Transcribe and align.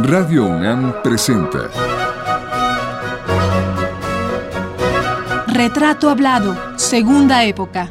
Radio 0.00 0.46
UNAM 0.46 1.02
presenta 1.02 1.68
Retrato 5.48 6.08
Hablado, 6.08 6.56
Segunda 6.76 7.42
Época. 7.42 7.88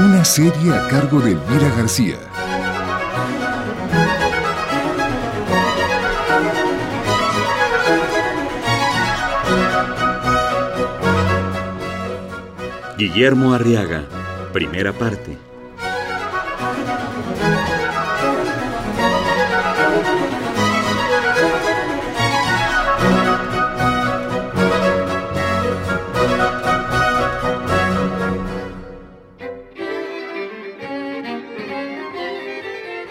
Una 0.00 0.24
serie 0.24 0.74
a 0.74 0.88
cargo 0.88 1.20
de 1.20 1.32
Elvira 1.32 1.68
García. 1.76 2.16
Guillermo 12.98 13.54
Arriaga, 13.54 14.02
primera 14.52 14.92
parte. 14.92 15.49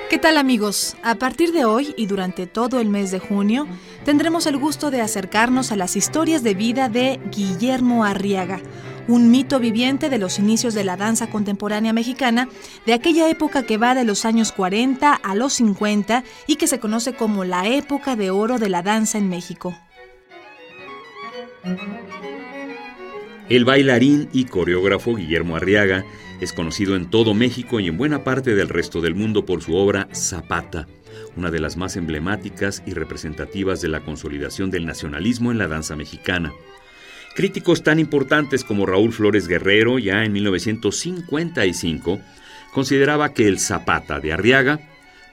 ¿Qué 0.09 0.17
tal 0.17 0.37
amigos? 0.37 0.97
A 1.03 1.15
partir 1.15 1.51
de 1.51 1.65
hoy 1.65 1.93
y 1.95 2.07
durante 2.07 2.47
todo 2.47 2.79
el 2.79 2.89
mes 2.89 3.11
de 3.11 3.19
junio 3.19 3.67
tendremos 4.05 4.47
el 4.47 4.57
gusto 4.57 4.89
de 4.89 5.01
acercarnos 5.01 5.71
a 5.71 5.75
las 5.75 5.95
historias 5.95 6.41
de 6.41 6.55
vida 6.55 6.89
de 6.89 7.19
Guillermo 7.31 8.03
Arriaga, 8.03 8.59
un 9.07 9.29
mito 9.29 9.59
viviente 9.59 10.09
de 10.09 10.17
los 10.17 10.39
inicios 10.39 10.73
de 10.73 10.83
la 10.83 10.97
danza 10.97 11.29
contemporánea 11.29 11.93
mexicana, 11.93 12.49
de 12.87 12.93
aquella 12.93 13.29
época 13.29 13.67
que 13.67 13.77
va 13.77 13.93
de 13.93 14.03
los 14.03 14.25
años 14.25 14.51
40 14.51 15.13
a 15.13 15.35
los 15.35 15.53
50 15.53 16.23
y 16.47 16.55
que 16.55 16.65
se 16.65 16.79
conoce 16.79 17.13
como 17.13 17.45
la 17.45 17.67
época 17.67 18.16
de 18.16 18.31
oro 18.31 18.57
de 18.57 18.69
la 18.69 18.81
danza 18.81 19.19
en 19.19 19.29
México. 19.29 19.77
El 23.47 23.63
bailarín 23.63 24.27
y 24.33 24.45
coreógrafo 24.45 25.13
Guillermo 25.16 25.55
Arriaga 25.55 26.03
es 26.39 26.53
conocido 26.53 26.95
en 26.95 27.09
todo 27.09 27.33
México 27.33 27.79
y 27.79 27.87
en 27.87 27.97
buena 27.97 28.23
parte 28.23 28.55
del 28.55 28.69
resto 28.69 29.01
del 29.01 29.15
mundo 29.15 29.45
por 29.45 29.61
su 29.61 29.75
obra 29.75 30.07
Zapata, 30.13 30.87
una 31.35 31.51
de 31.51 31.59
las 31.59 31.77
más 31.77 31.95
emblemáticas 31.95 32.83
y 32.85 32.93
representativas 32.93 33.81
de 33.81 33.89
la 33.89 34.01
consolidación 34.01 34.71
del 34.71 34.85
nacionalismo 34.85 35.51
en 35.51 35.57
la 35.57 35.67
danza 35.67 35.95
mexicana. 35.95 36.53
Críticos 37.35 37.83
tan 37.83 37.99
importantes 37.99 38.63
como 38.63 38.85
Raúl 38.85 39.13
Flores 39.13 39.47
Guerrero, 39.47 39.99
ya 39.99 40.23
en 40.23 40.33
1955, 40.33 42.19
consideraba 42.73 43.33
que 43.33 43.47
el 43.47 43.59
Zapata 43.59 44.19
de 44.19 44.33
Arriaga 44.33 44.79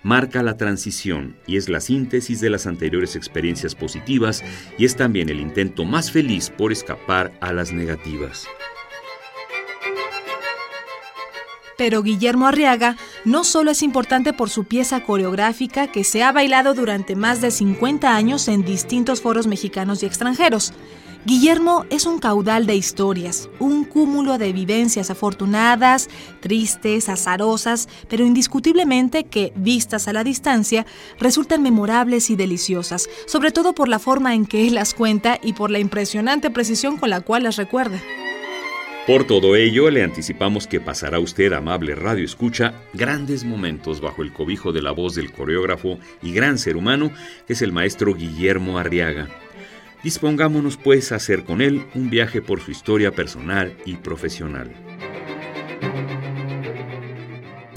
marca 0.02 0.42
la 0.42 0.56
transición 0.56 1.36
y 1.46 1.56
es 1.56 1.68
la 1.68 1.80
síntesis 1.80 2.40
de 2.40 2.50
las 2.50 2.66
anteriores 2.66 3.16
experiencias 3.16 3.74
positivas 3.74 4.44
y 4.78 4.84
es 4.84 4.94
también 4.94 5.28
el 5.30 5.40
intento 5.40 5.84
más 5.84 6.12
feliz 6.12 6.50
por 6.50 6.70
escapar 6.70 7.32
a 7.40 7.52
las 7.52 7.72
negativas. 7.72 8.46
Pero 11.76 12.02
Guillermo 12.02 12.46
Arriaga 12.46 12.96
no 13.24 13.44
solo 13.44 13.70
es 13.70 13.82
importante 13.82 14.32
por 14.32 14.50
su 14.50 14.64
pieza 14.64 15.02
coreográfica 15.02 15.88
que 15.88 16.04
se 16.04 16.22
ha 16.22 16.32
bailado 16.32 16.74
durante 16.74 17.16
más 17.16 17.40
de 17.40 17.50
50 17.50 18.14
años 18.14 18.48
en 18.48 18.64
distintos 18.64 19.20
foros 19.20 19.46
mexicanos 19.46 20.02
y 20.02 20.06
extranjeros. 20.06 20.72
Guillermo 21.26 21.84
es 21.90 22.06
un 22.06 22.20
caudal 22.20 22.66
de 22.66 22.76
historias, 22.76 23.48
un 23.58 23.84
cúmulo 23.84 24.38
de 24.38 24.52
vivencias 24.52 25.10
afortunadas, 25.10 26.08
tristes, 26.38 27.08
azarosas, 27.08 27.88
pero 28.08 28.24
indiscutiblemente 28.24 29.24
que, 29.24 29.52
vistas 29.56 30.06
a 30.06 30.12
la 30.12 30.22
distancia, 30.22 30.86
resultan 31.18 31.64
memorables 31.64 32.30
y 32.30 32.36
deliciosas, 32.36 33.08
sobre 33.26 33.50
todo 33.50 33.74
por 33.74 33.88
la 33.88 33.98
forma 33.98 34.36
en 34.36 34.46
que 34.46 34.68
él 34.68 34.76
las 34.76 34.94
cuenta 34.94 35.40
y 35.42 35.54
por 35.54 35.72
la 35.72 35.80
impresionante 35.80 36.48
precisión 36.48 36.96
con 36.96 37.10
la 37.10 37.20
cual 37.20 37.42
las 37.42 37.56
recuerda. 37.56 38.00
Por 39.06 39.24
todo 39.24 39.54
ello, 39.54 39.88
le 39.88 40.02
anticipamos 40.02 40.66
que 40.66 40.80
pasará 40.80 41.20
usted, 41.20 41.52
amable 41.52 41.94
Radio 41.94 42.24
Escucha, 42.24 42.74
grandes 42.92 43.44
momentos 43.44 44.00
bajo 44.00 44.22
el 44.22 44.32
cobijo 44.32 44.72
de 44.72 44.82
la 44.82 44.90
voz 44.90 45.14
del 45.14 45.30
coreógrafo 45.30 46.00
y 46.22 46.32
gran 46.32 46.58
ser 46.58 46.76
humano, 46.76 47.12
que 47.46 47.52
es 47.52 47.62
el 47.62 47.70
maestro 47.70 48.14
Guillermo 48.14 48.80
Arriaga. 48.80 49.28
Dispongámonos 50.02 50.76
pues 50.76 51.12
a 51.12 51.16
hacer 51.16 51.44
con 51.44 51.60
él 51.60 51.86
un 51.94 52.10
viaje 52.10 52.42
por 52.42 52.60
su 52.60 52.72
historia 52.72 53.12
personal 53.12 53.76
y 53.84 53.94
profesional. 53.94 54.72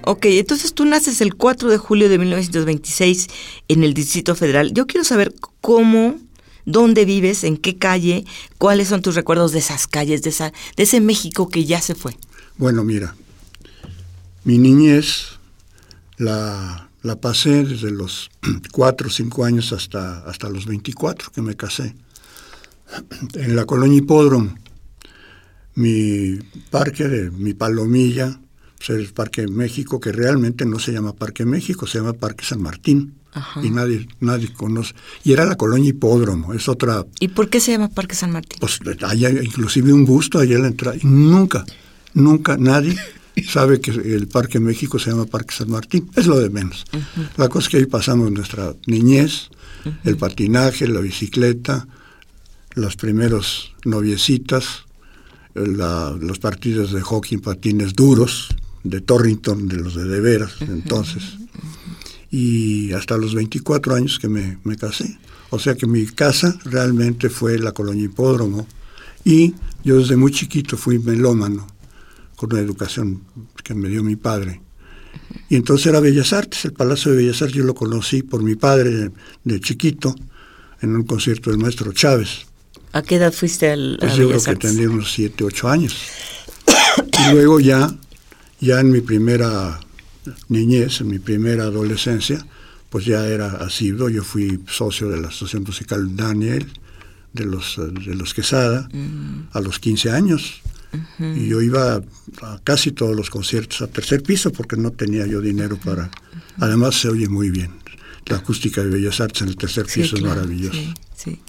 Ok, 0.06 0.26
entonces 0.26 0.74
tú 0.74 0.84
naces 0.86 1.22
el 1.22 1.36
4 1.36 1.70
de 1.70 1.78
julio 1.78 2.10
de 2.10 2.18
1926 2.18 3.28
en 3.68 3.84
el 3.84 3.94
Distrito 3.94 4.34
Federal. 4.34 4.74
Yo 4.74 4.88
quiero 4.88 5.04
saber 5.04 5.36
cómo 5.62 6.16
dónde 6.66 7.06
vives, 7.06 7.44
en 7.44 7.58
qué 7.58 7.78
calle, 7.78 8.26
cuáles 8.58 8.88
son 8.88 9.02
tus 9.02 9.16
recuerdos 9.16 9.52
de 9.52 9.60
esas 9.60 9.88
calles, 9.88 10.22
de, 10.22 10.30
esa, 10.30 10.54
de 10.76 10.84
ese 10.84 11.02
México 11.02 11.50
que 11.50 11.66
ya 11.66 11.82
se 11.82 11.96
fue. 11.96 12.16
Bueno, 12.58 12.84
mira, 12.84 13.16
mi 14.44 14.58
niñez 14.58 15.40
la, 16.18 16.90
la 17.02 17.16
pasé 17.20 17.64
desde 17.64 17.92
los 17.92 18.30
4 18.72 19.08
o 19.08 19.12
5 19.12 19.46
años 19.46 19.74
hasta, 19.74 20.20
hasta 20.20 20.50
los 20.50 20.66
24 20.66 21.32
que 21.32 21.42
me 21.42 21.56
casé. 21.56 21.96
En 23.36 23.56
la 23.56 23.66
colonia 23.66 24.00
Hipódromo, 24.00 24.56
mi 25.76 26.40
parque 26.72 27.08
de 27.08 27.32
mi 27.32 27.54
palomilla, 27.54 28.40
pues 28.78 28.90
el 28.90 29.14
Parque 29.14 29.48
México, 29.48 30.00
que 30.00 30.12
realmente 30.12 30.66
no 30.66 30.80
se 30.80 30.92
llama 30.92 31.14
Parque 31.14 31.46
México, 31.46 31.86
se 31.86 32.00
llama 32.00 32.14
Parque 32.14 32.46
San 32.46 32.62
Martín. 32.62 33.19
Ajá. 33.32 33.64
y 33.64 33.70
nadie 33.70 34.08
nadie 34.20 34.52
conoce. 34.54 34.94
Y 35.24 35.34
era 35.34 35.46
la 35.46 35.56
colonia 35.56 35.90
Hipódromo, 35.90 36.54
es 36.54 36.68
otra... 36.68 37.06
¿Y 37.20 37.28
por 37.30 37.50
qué 37.50 37.60
se 37.60 37.72
llama 37.72 37.90
Parque 37.90 38.16
San 38.16 38.32
Martín? 38.32 38.58
Pues 38.60 38.80
hay 39.04 39.26
inclusive 39.26 39.94
un 39.94 40.06
busto 40.06 40.40
allá 40.40 40.56
en 40.56 40.62
la 40.64 40.68
entrada. 40.70 40.98
Y 40.98 41.06
nunca, 41.06 41.64
nunca 42.14 42.58
nadie 42.58 42.98
sabe 43.48 43.80
que 43.80 43.92
el 43.92 44.28
Parque 44.28 44.60
México 44.60 44.98
se 45.00 45.12
llama 45.12 45.26
Parque 45.26 45.54
San 45.54 45.70
Martín. 45.70 46.10
Es 46.16 46.26
lo 46.26 46.40
de 46.40 46.50
menos. 46.50 46.86
Uh 46.94 46.98
-huh. 46.98 47.30
La 47.38 47.50
cosa 47.50 47.66
es 47.66 47.70
que 47.70 47.78
ahí 47.78 47.86
pasamos 47.86 48.32
nuestra 48.32 48.74
niñez, 48.88 49.50
uh 49.86 49.90
-huh. 49.90 49.98
el 50.06 50.18
patinaje, 50.18 50.88
la 50.88 51.00
bicicleta, 51.00 51.88
los 52.76 52.96
primeros 52.96 53.74
noviecitas, 53.86 54.86
la, 55.54 56.16
los 56.20 56.40
partidos 56.40 56.92
de 56.92 57.02
hockey 57.02 57.36
en 57.36 57.42
patines 57.42 57.94
duros, 57.94 58.50
de 58.84 59.02
Torrington, 59.02 59.68
de 59.68 59.78
los 59.78 59.94
de 59.94 60.06
de 60.06 60.20
veras, 60.22 60.62
uh 60.62 60.66
-huh. 60.66 60.74
entonces 60.74 61.24
y 62.32 62.92
hasta 62.94 63.18
los 63.18 63.34
24 63.34 63.96
años 63.96 64.20
que 64.20 64.28
me, 64.28 64.58
me, 64.64 64.76
casé. 64.76 65.18
O 65.50 65.60
sea 65.60 65.76
que 65.76 65.88
mi 65.88 66.06
casa 66.06 66.58
realmente 66.66 67.30
fue 67.30 67.58
la 67.58 67.72
colonia 67.72 68.06
hipódromo 68.06 68.68
y 69.24 69.56
yo 69.84 69.98
desde 69.98 70.16
muy 70.16 70.32
chiquito 70.32 70.78
fui 70.78 71.00
melómano 71.00 71.68
con 72.36 72.54
una 72.54 72.62
educación 72.62 73.24
que 73.64 73.74
me 73.74 73.90
dio 73.90 74.04
mi 74.04 74.16
padre. 74.16 74.62
Y 75.50 75.56
entonces 75.56 75.88
era 75.88 76.00
Bellas 76.00 76.34
Artes, 76.34 76.66
el 76.66 76.74
Palacio 76.74 77.12
de 77.12 77.18
Bellas 77.18 77.42
Artes 77.42 77.56
yo 77.56 77.64
lo 77.64 77.74
conocí 77.74 78.24
por 78.24 78.44
mi 78.44 78.56
padre 78.56 78.92
de, 78.92 79.12
de 79.44 79.60
chiquito 79.60 80.16
en 80.82 80.96
un 80.96 81.04
concierto 81.04 81.50
del 81.50 81.60
maestro 81.60 81.92
Chávez. 81.94 82.46
¿A 82.92 83.02
qué 83.02 83.16
edad 83.16 83.34
fuiste 83.34 83.72
al 83.72 83.98
pues 84.00 84.16
yo 84.16 84.30
creo 84.30 84.42
que 84.42 84.56
tendría 84.56 84.90
unos 84.90 85.12
7, 85.12 85.44
8 85.44 85.70
años. 85.70 85.96
y 86.98 87.32
luego 87.32 87.60
ya, 87.60 87.90
ya 88.60 88.80
en 88.80 88.92
mi 88.92 89.02
primera 89.02 89.80
niñez, 90.48 91.02
en 91.02 91.08
mi 91.08 91.20
primera 91.20 91.64
adolescencia, 91.64 92.46
pues 92.90 93.06
ya 93.06 93.28
era 93.28 93.48
asiduo. 93.58 94.10
Yo 94.10 94.24
fui 94.24 94.60
socio 94.68 95.10
de 95.10 95.20
la 95.22 95.28
Asociación 95.28 95.64
Musical 95.64 96.16
Daniel, 96.16 96.68
de 97.34 97.46
los, 97.46 97.78
de 97.78 98.16
los 98.16 98.34
Quesada, 98.34 98.90
uh-huh. 98.92 99.48
a 99.54 99.62
los 99.62 99.80
15 99.80 100.12
años. 100.12 100.62
Y 101.20 101.48
yo 101.48 101.62
iba 101.62 102.02
a 102.42 102.60
casi 102.64 102.92
todos 102.92 103.16
los 103.16 103.30
conciertos 103.30 103.84
a 103.84 103.88
tercer 103.88 104.24
piso 104.24 104.52
porque 104.52 104.76
no 104.76 104.90
tenía 104.90 105.28
yo 105.28 105.40
dinero 105.40 105.78
para... 105.78 106.10
Además 106.58 106.96
se 106.96 107.10
oye 107.10 107.30
muy 107.30 107.52
bien. 107.52 107.72
La 108.26 108.38
acústica 108.38 108.84
de 108.84 108.90
Bellas 108.90 109.22
Artes 109.22 109.44
en 109.44 109.50
el 109.50 109.56
tercer 109.56 109.86
piso 109.86 110.16
es 110.16 110.24
maravilloso. 110.24 110.74
Sí, 110.74 110.94
sí. 111.16 111.40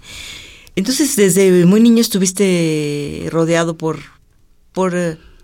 Entonces, 0.76 1.16
desde 1.16 1.64
muy 1.64 1.81
niño 1.81 2.00
estuviste 2.00 3.28
rodeado 3.31 3.76
por, 3.76 3.99
por 4.72 4.94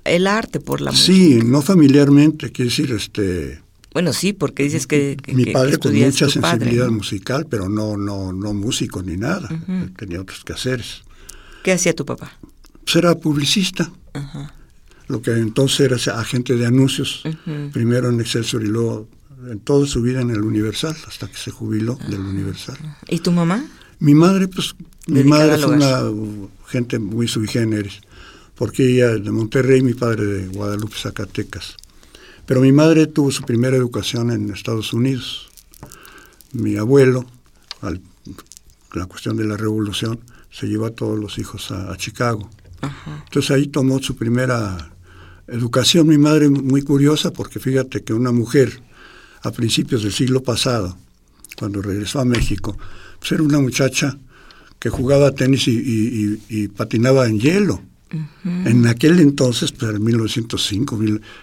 el 0.09 0.27
arte, 0.27 0.61
por 0.61 0.81
la 0.81 0.91
música. 0.91 1.07
Sí, 1.07 1.41
no 1.45 1.63
familiarmente, 1.63 2.51
quiere 2.53 2.71
decir, 2.71 2.93
este... 2.93 3.61
Bueno, 3.93 4.13
sí, 4.13 4.33
porque 4.33 4.63
dices 4.63 4.87
que... 4.87 5.17
que 5.23 5.33
mi 5.33 5.47
padre 5.47 5.73
que 5.73 5.79
con 5.79 5.95
mucha 5.95 6.29
sensibilidad 6.29 6.61
padre, 6.61 6.77
¿no? 6.77 6.93
musical, 6.93 7.47
pero 7.49 7.69
no, 7.69 7.97
no, 7.97 8.33
no 8.33 8.53
músico 8.53 9.03
ni 9.03 9.17
nada. 9.17 9.49
Uh 9.51 9.73
-huh. 9.73 9.97
Tenía 9.97 10.21
otros 10.21 10.45
quehaceres. 10.45 11.03
¿Qué 11.63 11.73
hacía 11.73 11.95
tu 11.95 12.05
papá? 12.05 12.39
Pues 12.85 12.97
era 12.97 13.15
publicista. 13.15 13.91
Uh 14.15 14.19
-huh. 14.19 14.51
Lo 15.09 15.23
que 15.23 15.31
entonces 15.33 15.81
era 15.81 15.97
agente 16.21 16.57
de 16.57 16.67
anuncios, 16.67 17.25
uh 17.25 17.31
-huh. 17.31 17.73
primero 17.73 18.11
en 18.11 18.21
Excelsior 18.21 18.63
y 18.63 18.69
luego 18.69 19.09
en 19.51 19.61
toda 19.61 19.87
su 19.87 20.03
vida 20.03 20.21
en 20.21 20.31
el 20.31 20.43
Universal, 20.43 20.97
hasta 21.07 21.29
que 21.29 21.37
se 21.37 21.51
jubiló 21.51 21.99
del 22.11 22.21
Universal. 22.21 22.77
¿Y 23.09 23.21
tu 23.21 23.33
mamá? 23.33 23.65
Mi 23.99 24.15
madre, 24.15 24.47
pues, 24.49 24.75
mi 25.07 25.25
madre 25.25 25.57
fue 25.57 25.75
una 25.75 26.03
gente 26.67 26.99
muy 26.99 27.29
sui 27.29 27.47
generis 27.49 28.01
porque 28.57 28.91
ella 28.91 29.15
de 29.17 29.31
Monterrey, 29.31 29.83
mi 29.83 29.95
padre 29.95 30.25
de 30.25 30.47
Guadalupe, 30.49 30.97
Zacatecas. 30.97 31.77
Pero 32.47 32.61
mi 32.61 32.73
madre 32.73 33.07
tuvo 33.07 33.31
su 33.31 33.43
primera 33.43 33.77
educación 33.77 34.31
en 34.31 34.51
Estados 34.51 34.93
Unidos. 34.93 35.49
Mi 36.53 36.77
abuelo, 36.77 37.27
al 37.81 38.01
la 38.97 39.07
cuestión 39.07 39.37
de 39.37 39.45
la 39.45 39.57
revolución, 39.57 40.21
se 40.51 40.67
llevó 40.67 40.87
a 40.87 40.91
todos 40.91 41.19
los 41.19 41.39
hijos 41.39 41.71
a, 41.71 41.95
Chicago. 41.97 42.49
Entonces 43.25 43.51
ahí 43.51 43.67
tomó 43.67 44.01
su 44.01 44.17
primera 44.17 44.93
educación. 45.49 46.07
Mi 46.07 46.19
madre 46.19 46.49
muy 46.49 46.83
curiosa 46.83 47.33
porque 47.33 47.61
fíjate 47.61 48.03
que 48.03 48.13
una 48.13 48.33
mujer 48.33 48.81
a 49.43 49.51
principios 49.51 50.03
del 50.03 50.13
siglo 50.13 50.43
pasado, 50.43 50.97
cuando 51.59 51.83
regresó 51.83 52.21
a 52.21 52.25
México, 52.25 52.77
pues 53.19 53.33
era 53.33 53.43
una 53.43 53.61
muchacha 53.61 54.19
que 54.79 54.91
jugaba 54.91 55.33
tenis 55.33 55.69
y, 55.69 56.69
patinaba 56.69 57.27
en 57.27 57.41
hielo. 57.41 57.83
En 58.45 58.87
aquel 58.87 59.19
entonces, 59.21 59.73
pues 59.73 59.95
en 59.95 60.03
1905, 60.03 60.99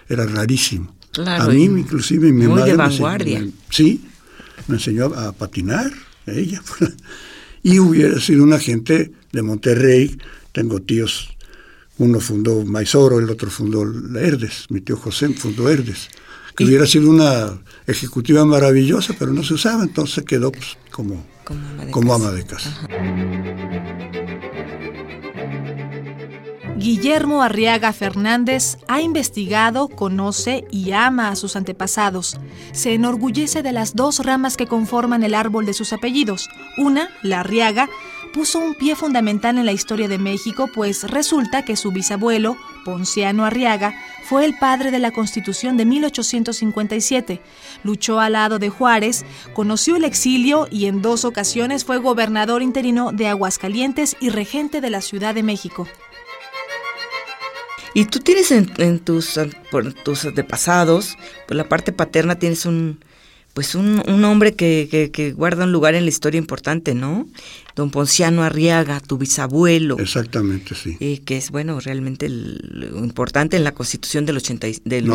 era 0.07 0.25
rarísimo. 0.25 0.95
a 1.25 1.47
mí, 1.47 1.63
inclusive, 1.63 2.31
mi 2.31 2.47
muy 2.47 2.59
madre. 2.59 2.71
de 2.71 2.77
vanguardia. 2.77 3.47
sí, 3.69 4.01
me 4.67 4.75
enseñó 4.75 5.05
a 5.05 5.33
patinar, 5.33 5.91
ella. 6.25 6.61
y 7.63 7.79
hubiera 7.79 8.19
sido 8.19 8.43
un 8.43 8.53
agente 8.53 9.11
de 9.31 9.41
Monterrey. 9.41 10.17
Tengo 10.51 10.81
tíos, 10.81 11.35
uno 11.97 12.19
fundó 12.19 12.63
Maizoro, 12.63 13.19
el 13.19 13.29
otro 13.29 13.49
fundó 13.49 13.83
Herdes, 14.17 14.65
mi 14.69 14.81
tío 14.81 14.97
José 14.97 15.29
fundó 15.29 15.69
Herdes, 15.69 16.09
que 16.55 16.63
hubiera 16.63 16.85
sido 16.85 17.09
una 17.09 17.59
ejecutiva 17.87 18.45
maravillosa, 18.45 19.15
pero 19.17 19.33
no 19.33 19.43
se 19.43 19.55
usaba, 19.55 19.83
entonces 19.83 20.23
quedó 20.23 20.51
pues, 20.51 20.77
como, 20.91 21.25
como 21.91 22.13
ama 22.13 22.31
de 22.31 22.45
casa. 22.45 22.87
Guillermo 26.83 27.41
Arriaga 27.43 27.93
Fernández 27.93 28.77
ha 28.89 28.99
investigado, 28.99 29.87
conoce 29.87 30.65
y 30.69 30.91
ama 30.91 31.29
a 31.29 31.37
sus 31.37 31.55
antepasados. 31.55 32.37
Se 32.73 32.93
enorgullece 32.93 33.63
de 33.63 33.71
las 33.71 33.95
dos 33.95 34.19
ramas 34.19 34.57
que 34.57 34.67
conforman 34.67 35.23
el 35.23 35.33
árbol 35.33 35.65
de 35.65 35.73
sus 35.73 35.93
apellidos. 35.93 36.49
Una, 36.77 37.07
la 37.21 37.39
Arriaga, 37.39 37.87
puso 38.33 38.59
un 38.59 38.75
pie 38.75 38.97
fundamental 38.97 39.57
en 39.57 39.65
la 39.65 39.71
historia 39.71 40.09
de 40.09 40.17
México, 40.17 40.69
pues 40.75 41.09
resulta 41.09 41.63
que 41.63 41.77
su 41.77 41.93
bisabuelo, 41.93 42.57
Ponciano 42.83 43.45
Arriaga, 43.45 43.95
fue 44.25 44.43
el 44.43 44.57
padre 44.57 44.91
de 44.91 44.99
la 44.99 45.11
Constitución 45.11 45.77
de 45.77 45.85
1857. 45.85 47.39
Luchó 47.85 48.19
al 48.19 48.33
lado 48.33 48.59
de 48.59 48.67
Juárez, 48.67 49.23
conoció 49.53 49.95
el 49.95 50.03
exilio 50.03 50.67
y 50.69 50.87
en 50.87 51.01
dos 51.01 51.23
ocasiones 51.23 51.85
fue 51.85 51.99
gobernador 51.99 52.61
interino 52.61 53.13
de 53.13 53.29
Aguascalientes 53.29 54.17
y 54.19 54.31
regente 54.31 54.81
de 54.81 54.89
la 54.89 54.99
Ciudad 54.99 55.33
de 55.33 55.43
México. 55.43 55.87
Y 57.93 58.05
tú 58.05 58.19
tienes 58.19 58.51
en, 58.51 58.99
tus, 58.99 59.39
por 59.69 59.93
tus 59.93 60.25
antepasados, 60.25 61.17
por 61.47 61.55
la 61.55 61.69
parte 61.69 61.91
paterna 61.91 62.35
tienes 62.35 62.65
un, 62.65 62.99
pues 63.53 63.75
un, 63.75 64.01
un 64.07 64.25
hombre 64.25 64.55
que, 64.55 65.11
que, 65.13 65.31
guarda 65.31 65.65
un 65.65 65.71
lugar 65.71 65.93
en 65.93 66.03
la 66.05 66.09
historia 66.09 66.39
importante, 66.39 66.95
¿no? 66.95 67.27
Don 67.75 67.91
Ponciano 67.91 68.41
Arriaga, 68.41 68.99
tu 68.99 69.19
bisabuelo. 69.19 69.99
Exactamente, 69.99 70.73
sí. 70.73 70.97
Y 70.99 71.19
que 71.19 71.37
es, 71.37 71.51
bueno, 71.51 71.79
realmente 71.79 72.25
importante 72.25 73.57
en 73.57 73.63
la 73.63 73.73
constitución 73.73 74.25
del, 74.25 74.37
80, 74.37 74.67
del, 74.85 75.07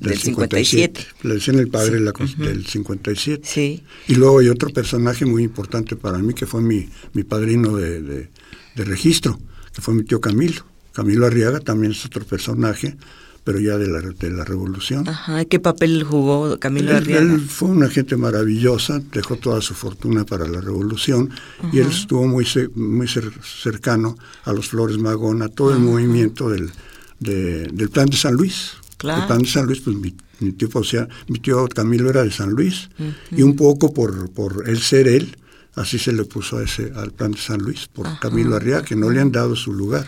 del, 0.00 0.18
57. 0.18 1.06
Le 1.22 1.34
decían 1.34 1.60
el 1.60 1.68
padre 1.68 2.00
del 2.00 2.66
57. 2.66 3.46
Sí. 3.46 3.84
Y 4.08 4.16
luego 4.16 4.40
hay 4.40 4.48
otro 4.48 4.70
personaje 4.70 5.24
muy 5.24 5.44
importante 5.44 5.94
para 5.94 6.18
mí, 6.18 6.34
que 6.34 6.46
fue 6.46 6.62
mi, 6.62 6.88
mi 7.12 7.22
padrino 7.22 7.76
de, 7.76 8.02
de, 8.02 8.28
de 8.74 8.84
registro, 8.84 9.38
que 9.72 9.80
fue 9.80 9.94
mi 9.94 10.02
tío 10.02 10.20
Camilo. 10.20 10.73
Camilo 10.94 11.26
Arriaga 11.26 11.60
también 11.60 11.92
es 11.92 12.06
otro 12.06 12.24
personaje, 12.24 12.96
pero 13.42 13.58
ya 13.58 13.76
de 13.76 13.88
la, 13.88 14.00
de 14.00 14.30
la 14.30 14.44
revolución. 14.44 15.06
Ajá, 15.08 15.44
¿qué 15.44 15.58
papel 15.58 16.04
jugó 16.04 16.58
Camilo 16.58 16.96
Arriaga? 16.96 17.20
Él 17.20 17.40
fue 17.40 17.68
una 17.68 17.90
gente 17.90 18.16
maravillosa, 18.16 19.02
dejó 19.12 19.36
toda 19.36 19.60
su 19.60 19.74
fortuna 19.74 20.24
para 20.24 20.46
la 20.48 20.60
revolución 20.60 21.30
y 21.72 21.80
él 21.80 21.88
estuvo 21.88 22.26
muy, 22.26 22.46
muy 22.74 23.06
cercano 23.08 24.16
a 24.44 24.52
los 24.52 24.68
Flores 24.68 24.96
Magón, 24.96 25.42
a 25.42 25.48
todo 25.48 25.74
el 25.74 25.80
movimiento 25.80 26.48
del, 26.48 26.70
del 27.18 27.90
plan 27.90 28.06
de 28.06 28.16
San 28.16 28.34
Luis. 28.34 28.72
Claro. 28.96 29.22
El 29.22 29.26
plan 29.26 29.42
de 29.42 29.48
San 29.48 29.66
Luis, 29.66 29.80
pues 29.80 29.96
mi, 29.96 30.12
tío, 30.52 30.68
o 30.72 30.84
sea, 30.84 31.08
mi 31.28 31.40
tío 31.40 31.66
Camilo 31.68 32.08
era 32.08 32.22
de 32.22 32.30
San 32.30 32.50
Luis 32.50 32.88
y 33.32 33.42
un 33.42 33.56
poco 33.56 33.92
por, 33.92 34.30
por 34.30 34.64
él 34.68 34.78
ser 34.78 35.08
él, 35.08 35.36
así 35.74 35.98
se 35.98 36.12
le 36.12 36.24
puso 36.24 36.58
a 36.58 36.62
ese, 36.62 36.92
al 36.94 37.10
plan 37.10 37.32
de 37.32 37.38
San 37.38 37.60
Luis, 37.60 37.88
por 37.92 38.06
Camilo 38.20 38.54
Arriaga, 38.54 38.84
que 38.84 38.96
no 38.96 39.10
le 39.10 39.20
han 39.20 39.32
dado 39.32 39.56
su 39.56 39.72
lugar. 39.72 40.06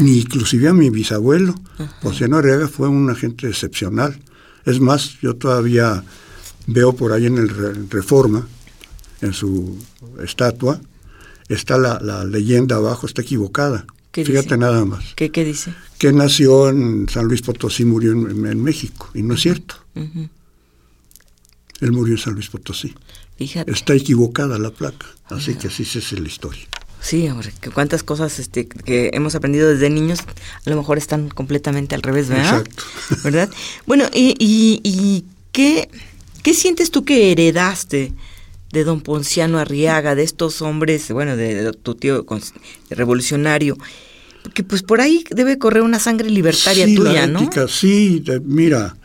Ni 0.00 0.18
inclusive 0.18 0.68
a 0.68 0.72
mi 0.72 0.90
bisabuelo. 0.90 1.54
Ponciano 2.00 2.38
Arriaga 2.38 2.68
fue 2.68 2.88
un 2.88 3.10
agente 3.10 3.48
excepcional. 3.48 4.18
Es 4.64 4.80
más, 4.80 5.18
yo 5.20 5.34
todavía 5.36 6.04
veo 6.66 6.94
por 6.94 7.12
ahí 7.12 7.26
en 7.26 7.38
el 7.38 7.48
Reforma, 7.90 8.46
en 9.20 9.32
su 9.32 9.78
estatua, 10.22 10.80
está 11.48 11.78
la, 11.78 12.24
leyenda 12.24 12.76
abajo, 12.76 13.06
está 13.06 13.22
equivocada. 13.22 13.86
Fíjate 14.12 14.58
nada 14.58 14.84
más. 14.84 15.14
¿Qué, 15.16 15.30
¿Qué, 15.30 15.44
dice? 15.44 15.74
Que 15.98 16.12
nació 16.12 16.68
en 16.68 17.08
San 17.08 17.26
Luis 17.26 17.40
Potosí, 17.40 17.84
murió 17.84 18.12
en, 18.12 18.62
México, 18.62 19.10
y 19.14 19.22
no 19.22 19.34
es 19.34 19.40
cierto. 19.40 19.76
Él 19.94 21.92
murió 21.92 22.14
en 22.14 22.20
San 22.20 22.34
Luis 22.34 22.48
Potosí. 22.48 22.94
Está 23.38 23.94
equivocada 23.94 24.58
la 24.58 24.70
placa, 24.70 25.06
así 25.26 25.54
que 25.54 25.68
así 25.68 25.82
es 25.82 26.12
la 26.12 26.28
historia. 26.28 26.66
Sí, 27.02 27.28
hombre, 27.28 27.52
que 27.60 27.70
cuántas 27.70 28.04
cosas 28.04 28.38
este, 28.38 28.68
que 28.68 29.10
hemos 29.12 29.34
aprendido 29.34 29.68
desde 29.68 29.90
niños 29.90 30.20
a 30.64 30.70
lo 30.70 30.76
mejor 30.76 30.98
están 30.98 31.28
completamente 31.28 31.96
al 31.96 32.02
revés, 32.02 32.28
¿verdad? 32.28 32.60
Exacto. 32.60 32.84
¿Verdad? 33.24 33.50
Bueno, 33.86 34.04
¿y, 34.14 34.36
y, 34.38 35.24
qué, 35.50 35.88
qué 36.44 36.54
sientes 36.54 36.92
tú 36.92 37.04
que 37.04 37.32
heredaste 37.32 38.12
de 38.70 38.84
don 38.84 39.00
Ponciano 39.00 39.58
Arriaga, 39.58 40.14
de 40.14 40.22
estos 40.22 40.62
hombres, 40.62 41.10
bueno, 41.10 41.36
de, 41.36 41.72
tu 41.72 41.96
tío 41.96 42.24
revolucionario? 42.88 43.76
Porque 44.44 44.62
pues 44.62 44.84
por 44.84 45.00
ahí 45.00 45.24
debe 45.30 45.58
correr 45.58 45.82
una 45.82 45.98
sangre 45.98 46.30
libertaria 46.30 46.86
tuya, 46.86 47.26
¿no? 47.26 47.50
Sí, 47.68 48.22
mira, 48.44 48.96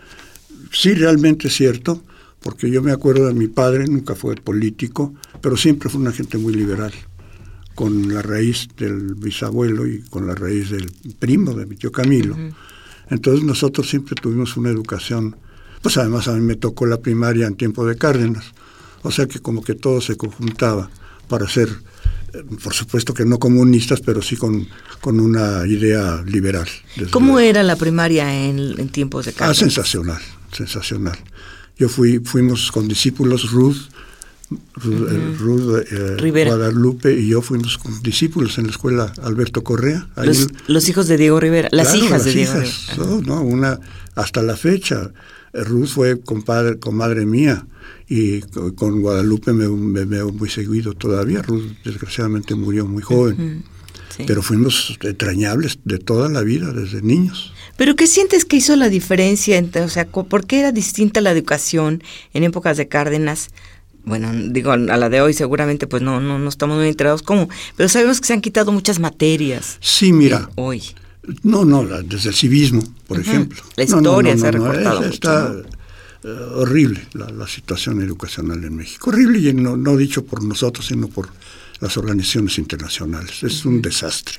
sí 0.72 0.94
realmente 0.94 1.48
es 1.48 1.56
cierto, 1.56 2.04
porque 2.42 2.70
yo 2.70 2.84
me 2.84 2.92
acuerdo 2.92 3.26
de 3.26 3.34
mi 3.34 3.48
padre, 3.48 3.88
nunca 3.88 4.14
fue 4.14 4.36
político, 4.36 5.16
pero 5.42 5.58
siempre 5.58 5.90
fue 5.90 6.00
una 6.00 6.12
gente 6.12 6.38
muy 6.38 6.54
liberal 6.54 6.94
con 7.78 8.12
la 8.12 8.24
raíz 8.24 8.70
del 8.76 9.14
bisabuelo 9.14 9.86
y 9.86 10.02
con 10.10 10.26
la 10.26 10.34
raíz 10.34 10.72
del 10.72 10.92
primo 11.20 11.54
de 11.54 11.68
mi 11.68 11.76
tío 11.76 11.92
Camilo. 11.92 12.36
Entonces 13.08 13.46
nosotros 13.46 13.88
siempre 13.88 14.16
tuvimos 14.20 14.58
una 14.58 14.72
educación, 14.72 15.36
pues 15.84 15.96
además 15.98 16.28
a 16.28 16.34
mí 16.34 16.42
me 16.42 16.56
tocó 16.56 16.88
la 16.88 16.98
primaria 16.98 17.46
en 17.46 17.54
tiempo 17.54 17.86
de 17.86 17.96
Cárdenas, 17.96 18.46
o 19.04 19.12
sea 19.12 19.28
que 19.28 19.42
como 19.42 19.64
que 19.64 19.76
todo 19.76 20.02
se 20.02 20.18
conjuntaba 20.18 20.90
para 21.28 21.48
ser, 21.48 21.69
eh, 22.34 22.44
por 22.64 22.74
supuesto 22.74 23.14
que 23.14 23.26
no 23.26 23.38
comunistas, 23.38 24.02
pero 24.02 24.24
sí 24.24 24.38
con, 24.38 24.68
con 25.00 25.19
una 25.19 25.68
idea 25.68 26.24
liberal. 26.26 26.68
¿Cómo 27.12 27.38
era 27.38 27.62
la 27.62 27.76
primaria 27.76 28.44
en, 28.44 28.90
tiempos 28.90 29.26
de 29.26 29.34
ah, 29.34 29.36
Cárdenas? 29.38 29.57
Ah, 29.57 29.60
sensacional, 29.60 30.22
sensacional. 30.52 31.19
Yo 31.78 31.90
fui, 31.90 32.22
fuimos 32.26 32.72
con 32.72 32.88
discípulos 32.88 33.52
Ruth, 33.52 33.78
Ruth, 34.49 35.83
eh, 35.92 36.45
Guadalupe 36.45 37.13
y 37.13 37.27
yo 37.30 37.42
fuimos 37.42 37.80
discípulos 38.01 38.57
en 38.57 38.66
la 38.66 38.71
escuela 38.71 39.13
Alberto 39.21 39.63
Correa. 39.63 40.07
Los, 40.68 40.87
hijos 40.87 41.07
de 41.07 41.18
Diego 41.18 41.39
Rivera, 41.39 41.68
las 41.71 41.94
hijas 41.95 42.23
de 42.23 42.33
Diego 42.33 43.21
no, 43.25 43.42
una, 43.42 43.80
hasta 44.16 44.42
la 44.42 44.56
fecha. 44.56 45.11
Ruth 45.54 45.87
fue 45.87 46.21
compadre, 46.21 46.80
comadre 46.80 47.25
mía 47.25 47.66
y 48.07 48.42
con 48.75 49.01
Guadalupe 49.01 49.51
me, 49.51 50.06
veo 50.06 50.31
muy 50.31 50.49
seguido 50.49 50.94
todavía. 50.94 51.42
Ruth 51.42 51.66
desgraciadamente 51.83 52.56
murió 52.56 52.85
muy 52.85 53.01
joven. 53.01 53.63
Pero 54.25 54.42
fuimos 54.42 54.97
entrañables 55.04 55.77
de 55.83 55.99
toda 55.99 56.27
la 56.27 56.42
vida, 56.42 56.73
desde 56.73 57.04
niños. 57.04 57.54
¿Pero 57.75 57.95
qué 57.95 58.07
sientes 58.07 58.45
que 58.45 58.57
hizo 58.57 58.75
la 58.75 58.89
diferencia? 58.89 59.57
Entre, 59.57 59.83
o 59.83 59.89
sea, 59.89 60.07
¿por 60.07 60.47
qué 60.47 60.59
era 60.59 60.71
distinta 60.71 61.21
la 61.21 61.30
educación 61.30 62.01
en 62.33 62.44
épocas 62.44 62.77
de 62.77 62.87
Cárdenas 62.87 63.49
bueno, 64.07 64.31
digo, 64.33 64.71
a 64.71 64.78
la 64.78 65.09
de 65.09 65.19
hoy 65.19 65.33
seguramente 65.33 65.85
pues 65.85 66.02
no, 66.02 66.21
no, 66.21 66.40
no 66.40 66.49
estamos 66.49 66.78
muy 66.78 66.87
enterados 66.87 67.21
cómo, 67.21 67.49
pero 67.76 67.90
sabemos 67.90 68.21
que 68.21 68.28
se 68.28 68.33
han 68.33 68.42
quitado 68.42 68.71
muchas 68.71 68.99
materias. 68.99 69.78
Sí, 69.81 70.14
mira. 70.14 70.49
Hoy. 70.56 70.81
No, 71.44 71.66
no, 71.66 71.83
desde 71.83 72.30
el 72.30 72.35
civismo, 72.35 72.81
por 73.06 73.19
ejemplo. 73.19 73.61
La 73.76 73.83
historia 73.83 74.37
se 74.37 74.47
ha 74.47 74.52
recortado 74.52 75.04
Está 75.04 75.54
eh, 76.23 76.28
horrible 76.56 77.06
la, 77.14 77.47
situación 77.47 78.02
educacional 78.02 78.64
en 78.64 78.78
México. 78.78 79.09
Horrible 79.09 79.40
y 79.40 79.54
no, 79.54 79.76
no 79.76 79.97
dicho 79.97 80.23
por 80.23 80.42
nosotros, 80.42 80.85
sino 80.85 81.09
por 81.09 81.28
las 81.81 81.97
organizaciones 81.97 82.57
internacionales. 82.59 83.44
Es 83.44 83.66
un 83.66 83.81
desastre. 83.81 84.35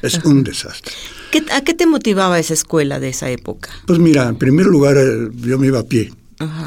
Es 0.00 0.24
un 0.24 0.42
desastre. 0.42 0.94
¿A 1.52 1.60
qué 1.60 1.74
te 1.74 1.84
motivaba 1.84 2.38
esa 2.38 2.54
escuela 2.54 2.98
de 2.98 3.10
esa 3.10 3.28
época? 3.28 3.68
Pues 3.86 3.98
mira, 3.98 4.26
en 4.28 4.36
primer 4.36 4.64
lugar, 4.64 4.96
eh, 4.96 5.28
yo 5.34 5.58
me 5.58 5.66
iba 5.66 5.80
a 5.80 5.84
pie. 5.84 6.10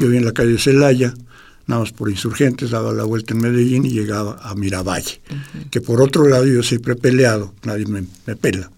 Yo 0.00 0.06
vivía 0.06 0.20
en 0.20 0.24
la 0.24 0.32
calle 0.32 0.56
Celaya 0.56 1.14
nada 1.66 1.80
más 1.82 1.92
por 1.92 2.10
insurgentes, 2.10 2.70
daba 2.70 2.92
la 2.92 3.04
vuelta 3.04 3.34
en 3.34 3.40
Medellín 3.40 3.84
y 3.86 3.90
llegaba 3.90 4.38
a 4.42 4.54
Miravalle, 4.54 5.20
que 5.70 5.80
por 5.80 6.00
otro 6.02 6.26
lado 6.28 6.46
yo 6.46 6.62
siempre 6.62 6.92
he 6.94 6.96
peleado, 6.96 7.54
nadie 7.64 7.86
me, 7.86 8.04
pela, 8.36 8.70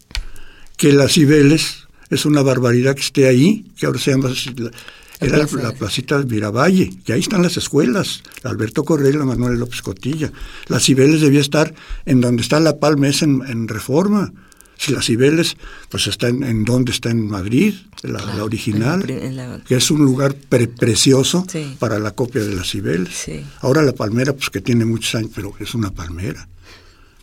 que 0.77 0.93
las 0.93 1.13
Cibeles 1.13 1.87
Es 2.09 2.25
una 2.25 2.41
barbaridad 2.43 2.95
que 2.95 3.01
esté 3.01 3.27
ahí, 3.27 3.67
que 3.77 3.87
ahora 3.87 3.99
se 3.99 4.13
llama 4.13 4.29
la- 4.57 4.71
era 5.19 5.39
la, 5.39 5.47
la 5.63 5.73
placita 5.73 6.19
del 6.19 6.27
Miravalle, 6.29 6.93
y 7.05 7.11
ahí 7.13 7.19
están 7.21 7.43
las 7.43 7.57
escuelas, 7.57 8.23
la 8.45 8.51
Alberto 8.51 8.85
Correa 8.85 9.11
la 9.17 9.25
Manuel 9.25 9.59
López 9.59 9.83
Cotilla. 9.83 10.31
La 10.69 10.79
Cibeles 10.79 11.21
debía 11.23 11.41
estar 11.41 11.75
en 12.05 12.21
donde 12.21 12.43
está 12.43 12.61
la 12.61 12.79
Palma, 12.79 13.09
es 13.09 13.23
en, 13.23 13.43
en 13.49 13.67
Reforma. 13.67 14.33
Si 14.79 14.93
la 14.93 15.01
Cibeles, 15.03 15.57
pues 15.89 16.07
está 16.07 16.29
en, 16.29 16.43
en 16.45 16.65
donde 16.65 16.93
está 16.93 17.11
en 17.11 17.27
Madrid, 17.27 17.75
la, 18.03 18.21
la 18.25 18.45
original, 18.45 19.01
en 19.01 19.01
la 19.01 19.05
pri- 19.07 19.27
en 19.27 19.37
la- 19.37 19.61
que 19.67 19.77
es 19.77 19.91
un 19.91 20.05
lugar 20.05 20.35
pre- 20.35 20.69
precioso 20.69 21.47
Sí. 21.51 21.77
para 21.79 21.99
la 21.99 22.11
copia 22.11 22.43
de 22.45 22.55
la 22.55 22.63
Cibeles. 22.65 23.15
Sí. 23.15 23.43
Ahora 23.61 23.83
la 23.83 23.93
palmera, 23.93 24.33
pues 24.35 24.51
que 24.51 24.61
tiene 24.61 24.85
muchos 24.85 25.15
años, 25.15 25.31
pero 25.35 25.55
es 25.61 25.75
una 25.75 25.91
palmera. 25.91 26.47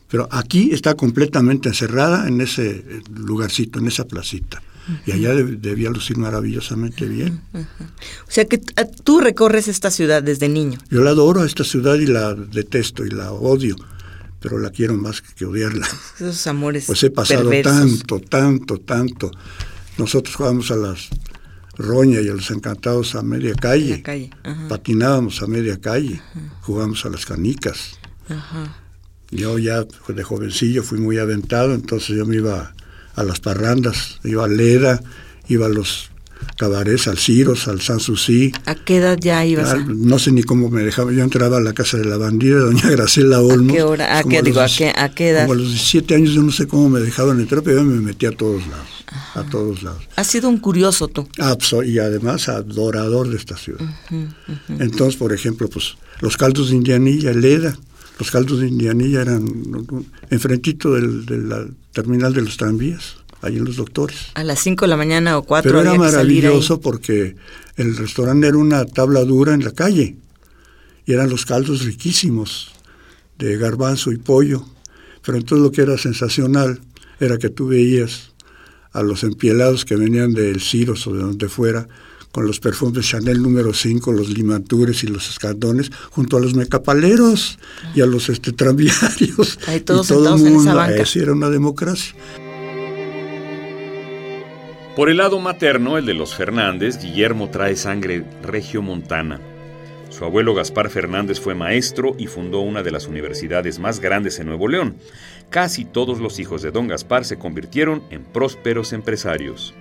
Pero 0.10 0.27
aquí 0.31 0.69
está 0.74 0.95
completamente 0.95 1.69
encerrada 1.69 2.27
en 2.27 2.41
ese 2.41 2.69
eh, 2.72 3.01
lugarcito, 3.15 3.79
en 3.79 3.88
esa 3.88 4.05
placita. 4.05 4.62
Y 5.05 5.12
allá 5.12 5.33
deb- 5.33 5.60
debía 5.62 5.89
lucir 5.89 6.17
maravillosamente 6.17 7.05
bien. 7.07 7.39
O 7.53 8.31
sea 8.31 8.45
que 8.45 8.57
t- 8.57 8.74
a- 8.81 8.86
tú 8.86 9.22
recorres 9.22 9.67
esta 9.67 9.89
ciudad 9.91 10.22
desde 10.22 10.50
niño. 10.50 10.77
Yo 10.89 11.03
la 11.03 11.12
adoro 11.12 11.41
a 11.41 11.45
esta 11.45 11.63
ciudad 11.63 11.95
y 11.95 12.05
la 12.07 12.33
detesto 12.33 13.05
y 13.05 13.10
la 13.12 13.31
odio, 13.31 13.75
pero 14.43 14.59
la 14.59 14.69
quiero 14.71 14.95
más 14.97 15.21
que 15.21 15.45
odiarla. 15.45 15.88
Esos 16.15 16.45
amores 16.47 16.83
Pues 16.85 17.01
he 17.03 17.09
pasado 17.09 17.50
perversos. 17.50 18.00
tanto, 18.00 18.19
tanto, 18.19 18.77
tanto. 18.79 19.31
Nosotros 19.97 20.35
jugábamos 20.35 20.69
a 20.69 20.75
las 20.75 21.09
roña 21.77 22.19
y 22.19 22.27
a 22.27 22.33
los 22.33 22.51
encantados 22.51 23.15
a 23.15 23.21
media 23.23 23.55
calle. 23.55 23.91
Media 23.91 24.03
calle, 24.03 24.29
ajá. 24.43 24.67
Patinábamos 24.67 25.41
a 25.41 25.47
media 25.47 25.79
calle. 25.79 26.21
Jugábamos 26.62 27.05
a 27.05 27.09
las 27.09 27.25
canicas. 27.25 27.97
Ajá. 28.27 28.75
Yo 29.31 29.57
ya 29.57 29.83
de 29.83 30.23
jovencillo 30.23 30.83
fui 30.83 31.00
muy 31.00 31.17
aventado, 31.17 31.73
entonces 31.73 32.15
yo 32.17 32.25
me 32.25 32.35
iba 32.35 32.73
a 33.15 33.23
las 33.23 33.39
parrandas, 33.39 34.19
iba 34.25 34.43
a 34.43 34.47
Leda, 34.50 35.01
iba 35.47 35.67
a 35.67 35.69
los 35.69 36.12
cabarets, 36.57 37.07
al 37.07 37.17
Ciros, 37.17 37.67
al 37.67 37.81
Sanssouci. 37.81 38.51
¿A 38.65 38.75
qué 38.75 38.97
edad 38.97 39.17
ya 39.19 39.45
ibas? 39.45 39.69
a- 39.69 39.73
Al- 39.73 40.05
No 40.07 40.19
sé 40.19 40.31
ni 40.31 40.43
cómo 40.43 40.69
me 40.69 40.83
dejaba. 40.83 41.12
Yo 41.12 41.23
entraba 41.23 41.57
a 41.57 41.62
la 41.62 41.73
casa 41.73 41.97
de 41.97 42.05
la 42.05 42.17
bandida, 42.17 42.59
doña 42.59 42.89
Graciela 42.89 43.41
Olmos. 43.41 43.73
qué 43.75 43.83
hora? 43.83 44.17
¿A 44.19 44.23
qué- 44.23 44.38
los 44.38 44.43
digo, 44.45 44.62
a 44.62 44.67
qué- 44.67 44.93
a 44.95 45.09
qué 45.13 45.29
edad? 45.29 45.41
Como 45.47 45.53
a 45.53 45.55
los 45.57 45.69
17 45.69 46.15
años 46.15 46.31
yo 46.33 46.41
no 46.43 46.51
sé 46.51 46.67
cómo 46.67 46.89
me 46.89 47.00
dejaban 47.00 47.39
entrar, 47.39 47.63
pero 47.63 47.77
yo 47.77 47.83
me 47.83 48.00
metí 48.01 48.25
a 48.25 48.31
todos 48.31 48.62
lados. 48.67 48.88
A 49.35 49.43
todos 49.43 49.83
lados. 49.83 50.01
Has 50.15 50.27
sido 50.27 50.50
un 50.50 50.57
curioso 50.57 51.07
tú. 51.07 51.27
Abso- 51.38 51.83
y 51.88 52.00
además 52.00 52.50
adorador 52.50 53.29
de 53.29 53.38
esta 53.38 53.55
ciudad. 53.57 53.85
Entonces, 54.79 55.15
por 55.17 55.33
ejemplo, 55.33 55.69
pues 55.69 55.95
los 56.21 56.38
caldos 56.38 56.69
de 56.69 56.75
Indianilla, 56.77 57.31
Leda, 57.33 57.77
los 58.19 58.31
caldos 58.31 58.59
de 58.62 58.67
Indianilla 58.67 59.21
eran 59.21 59.45
enfrentito 60.29 60.93
del, 60.93 61.25
de 61.25 61.67
terminal 61.91 62.33
de 62.33 62.41
los 62.41 62.57
tranvías, 62.57 63.15
ahí 63.43 63.57
en 63.57 63.65
los 63.65 63.75
doctores. 63.75 64.17
A 64.33 64.43
las 64.43 64.59
5 64.59 64.85
de 64.85 64.89
la 64.89 64.97
mañana 64.97 65.38
o 65.38 65.43
4 65.43 65.69
Pero 65.69 65.81
era 65.81 65.93
maravilloso 65.95 66.79
porque 66.79 67.35
el 67.75 67.95
restaurante 67.95 68.47
era 68.47 68.57
una 68.57 68.85
tabla 68.85 69.23
dura 69.23 69.53
en 69.53 69.63
la 69.63 69.71
calle 69.71 70.17
y 71.05 71.13
eran 71.13 71.29
los 71.29 71.45
caldos 71.45 71.83
riquísimos 71.83 72.71
de 73.38 73.57
garbanzo 73.57 74.12
y 74.12 74.17
pollo. 74.17 74.65
Pero 75.23 75.38
entonces 75.38 75.63
lo 75.63 75.71
que 75.71 75.81
era 75.81 75.97
sensacional 75.97 76.81
era 77.19 77.38
que 77.38 77.50
tú 77.50 77.67
veías 77.67 78.31
a 78.91 79.03
los 79.03 79.23
empielados 79.23 79.85
que 79.85 79.95
venían 79.95 80.33
del 80.33 80.62
Ciros 80.62 81.05
o 81.07 81.13
de 81.13 81.19
donde 81.19 81.50
fuera 81.50 81.88
con 82.33 82.47
los 82.47 82.59
perfumes 82.59 83.07
Chanel 83.07 83.43
número 83.43 83.73
5, 83.73 84.12
los 84.12 84.29
limantures 84.29 85.03
y 85.03 85.07
los 85.07 85.29
escardones, 85.29 85.91
junto 86.09 86.35
a 86.35 86.39
los 86.39 86.55
mecapaleros 86.55 87.59
y 87.93 88.01
a 88.01 88.07
los 88.07 88.27
este, 88.29 88.51
tranviarios. 88.53 89.59
Ahí 89.67 89.81
todos 89.81 90.07
y 90.07 90.13
todo 90.13 90.33
el 90.33 90.39
sentados 90.39 90.41
en 90.41 90.47
esa 90.47 90.55
mundo, 90.55 90.75
banca. 90.75 91.03
Así 91.03 91.19
era 91.19 91.31
una 91.31 91.51
democracia. 91.51 92.15
Por 94.95 95.09
el 95.09 95.17
lado 95.17 95.39
materno, 95.39 95.97
el 95.97 96.05
de 96.05 96.13
los 96.13 96.35
Fernández, 96.35 97.00
Guillermo 97.01 97.50
trae 97.50 97.75
sangre 97.75 98.23
regiomontana. 98.43 99.41
Su 100.09 100.23
abuelo 100.23 100.53
Gaspar 100.53 100.91
Fernández 100.91 101.39
fue 101.39 101.55
maestro 101.55 102.15
y 102.19 102.27
fundó 102.27 102.59
una 102.59 102.83
de 102.83 102.91
las 102.91 103.07
universidades 103.07 103.79
más 103.79 104.00
grandes 104.00 104.39
en 104.39 104.45
Nuevo 104.45 104.67
León. 104.67 104.97
Casi 105.50 105.83
todos 105.83 106.19
los 106.19 106.38
hijos 106.38 106.62
de 106.62 106.69
don 106.69 106.88
Gaspar 106.88 107.25
se 107.25 107.39
convirtieron 107.39 108.03
en 108.12 108.23
prósperos 108.23 108.93
empresarios. 108.93 109.73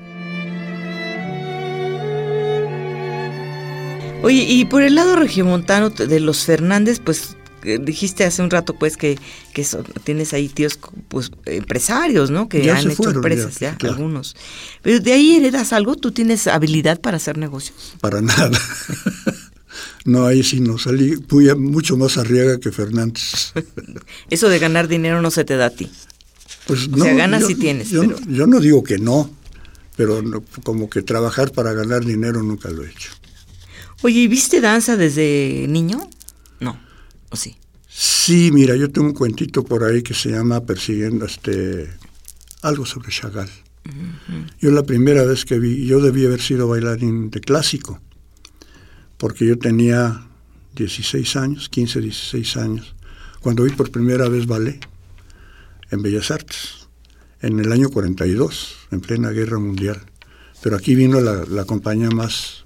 Oye, 4.22 4.46
y 4.48 4.64
por 4.64 4.82
el 4.82 4.94
lado 4.94 5.16
regiomontano 5.16 5.90
de 5.90 6.20
los 6.20 6.46
Fernández, 6.46 7.00
pues 7.04 7.36
dijiste 7.80 8.24
hace 8.24 8.42
un 8.42 8.50
rato 8.50 8.74
pues 8.74 8.96
que, 8.96 9.18
que 9.54 9.64
son- 9.64 9.84
tienes 10.04 10.32
ahí 10.32 10.48
tíos 10.48 10.78
pues 11.08 11.30
empresarios, 11.46 12.30
¿no? 12.30 12.48
Que 12.48 12.64
Ya 12.64 12.76
han 12.76 12.86
hecho 12.86 12.96
fueron, 12.96 13.16
empresas 13.16 13.58
ya, 13.60 13.72
ya, 13.72 13.76
claro. 13.78 13.96
algunos. 13.96 14.34
Pero 14.82 15.00
de 15.00 15.12
ahí 15.12 15.36
heredas 15.36 15.72
algo, 15.72 15.96
tú 15.96 16.12
tienes 16.12 16.46
habilidad 16.46 17.00
para 17.00 17.16
hacer 17.18 17.38
negocios. 17.38 17.94
Para 18.00 18.20
nada. 18.20 18.50
no, 20.04 20.26
ahí 20.26 20.42
sí 20.42 20.60
no 20.60 20.78
salí 20.78 21.14
a- 21.50 21.54
mucho 21.54 21.96
más 21.96 22.18
arriaga 22.18 22.58
que 22.58 22.72
Fernández. 22.72 23.52
Eso 24.30 24.48
de 24.48 24.58
ganar 24.58 24.88
dinero 24.88 25.22
no 25.22 25.30
se 25.30 25.44
te 25.44 25.56
da 25.56 25.66
a 25.66 25.70
ti. 25.70 25.90
Pues 26.66 26.86
O 26.88 26.96
no, 26.96 27.04
sea, 27.04 27.14
ganas 27.14 27.48
yo- 27.48 27.56
tienes, 27.56 27.90
Yo, 27.90 28.02
pero- 28.02 28.18
yo 28.28 28.46
no 28.46 28.60
digo 28.60 28.82
que 28.82 28.98
no, 28.98 29.30
pero 29.96 30.22
no- 30.22 30.42
como 30.62 30.88
que 30.90 31.02
trabajar 31.02 31.52
para 31.52 31.72
ganar 31.72 32.04
dinero 32.04 32.42
nunca 32.42 32.70
lo 32.70 32.84
he 32.84 32.90
hecho. 32.90 33.10
Oye, 34.02 34.20
¿y 34.20 34.28
viste 34.28 34.60
danza 34.60 34.96
desde 34.96 35.66
niño? 35.68 36.08
No, 37.32 37.34
¿o 37.34 37.36
sí? 37.36 37.56
Sí, 37.88 38.50
mira, 38.52 38.76
yo 38.76 38.90
tengo 38.90 39.08
un 39.08 39.14
cuentito 39.14 39.64
por 39.64 39.84
ahí 39.84 40.02
que 40.02 40.14
se 40.14 40.30
llama 40.30 40.64
Persiguiendo 40.64 41.24
este 41.24 41.90
algo 42.62 42.86
sobre 42.86 43.10
Chagall. 43.10 43.50
Yo 44.60 44.70
la 44.70 44.84
primera 44.84 45.24
vez 45.24 45.44
que 45.44 45.58
vi, 45.58 45.86
yo 45.86 46.00
debí 46.00 46.24
haber 46.24 46.40
sido 46.40 46.68
bailarín 46.68 47.30
de 47.30 47.40
clásico, 47.40 48.00
porque 49.18 49.44
yo 49.46 49.58
tenía 49.58 50.26
16 50.76 51.36
años, 51.36 51.68
15, 51.68 52.00
16 52.00 52.56
años, 52.58 52.94
cuando 53.40 53.64
vi 53.64 53.70
por 53.70 53.90
primera 53.90 54.28
vez 54.28 54.46
ballet 54.46 54.86
en 55.90 56.02
Bellas 56.02 56.30
Artes, 56.30 56.86
en 57.40 57.58
el 57.58 57.72
año 57.72 57.90
42, 57.90 58.76
en 58.92 59.00
plena 59.00 59.30
guerra 59.30 59.58
mundial. 59.58 60.00
Pero 60.62 60.76
aquí 60.76 60.94
vino 60.94 61.20
la, 61.20 61.44
la 61.44 61.64
compañía 61.64 62.10
más 62.10 62.61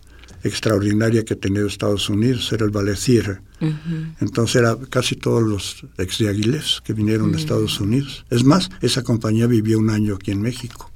extraordinaria 0.46 1.24
que 1.24 1.34
tenido 1.36 1.66
Estados 1.66 2.08
Unidos, 2.08 2.50
era 2.52 2.64
el 2.64 2.72
Theater. 2.72 3.40
Entonces 4.20 4.56
era 4.56 4.76
casi 4.90 5.16
todos 5.16 5.42
los 5.42 5.84
ex 5.98 6.18
de 6.18 6.28
Aguilés 6.28 6.80
que 6.84 6.92
vinieron 6.92 7.34
a 7.34 7.38
Estados 7.38 7.80
Unidos. 7.80 8.24
Es 8.30 8.44
más, 8.44 8.70
esa 8.80 9.02
compañía 9.02 9.46
vivió 9.46 9.78
un 9.78 9.90
año 9.90 10.14
aquí 10.16 10.30
en 10.30 10.42
México. 10.42 10.90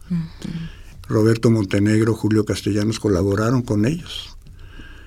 Roberto 1.09 1.51
Montenegro, 1.51 2.15
Julio 2.15 2.45
Castellanos 2.45 3.01
colaboraron 3.01 3.63
con 3.63 3.85
ellos. 3.87 4.37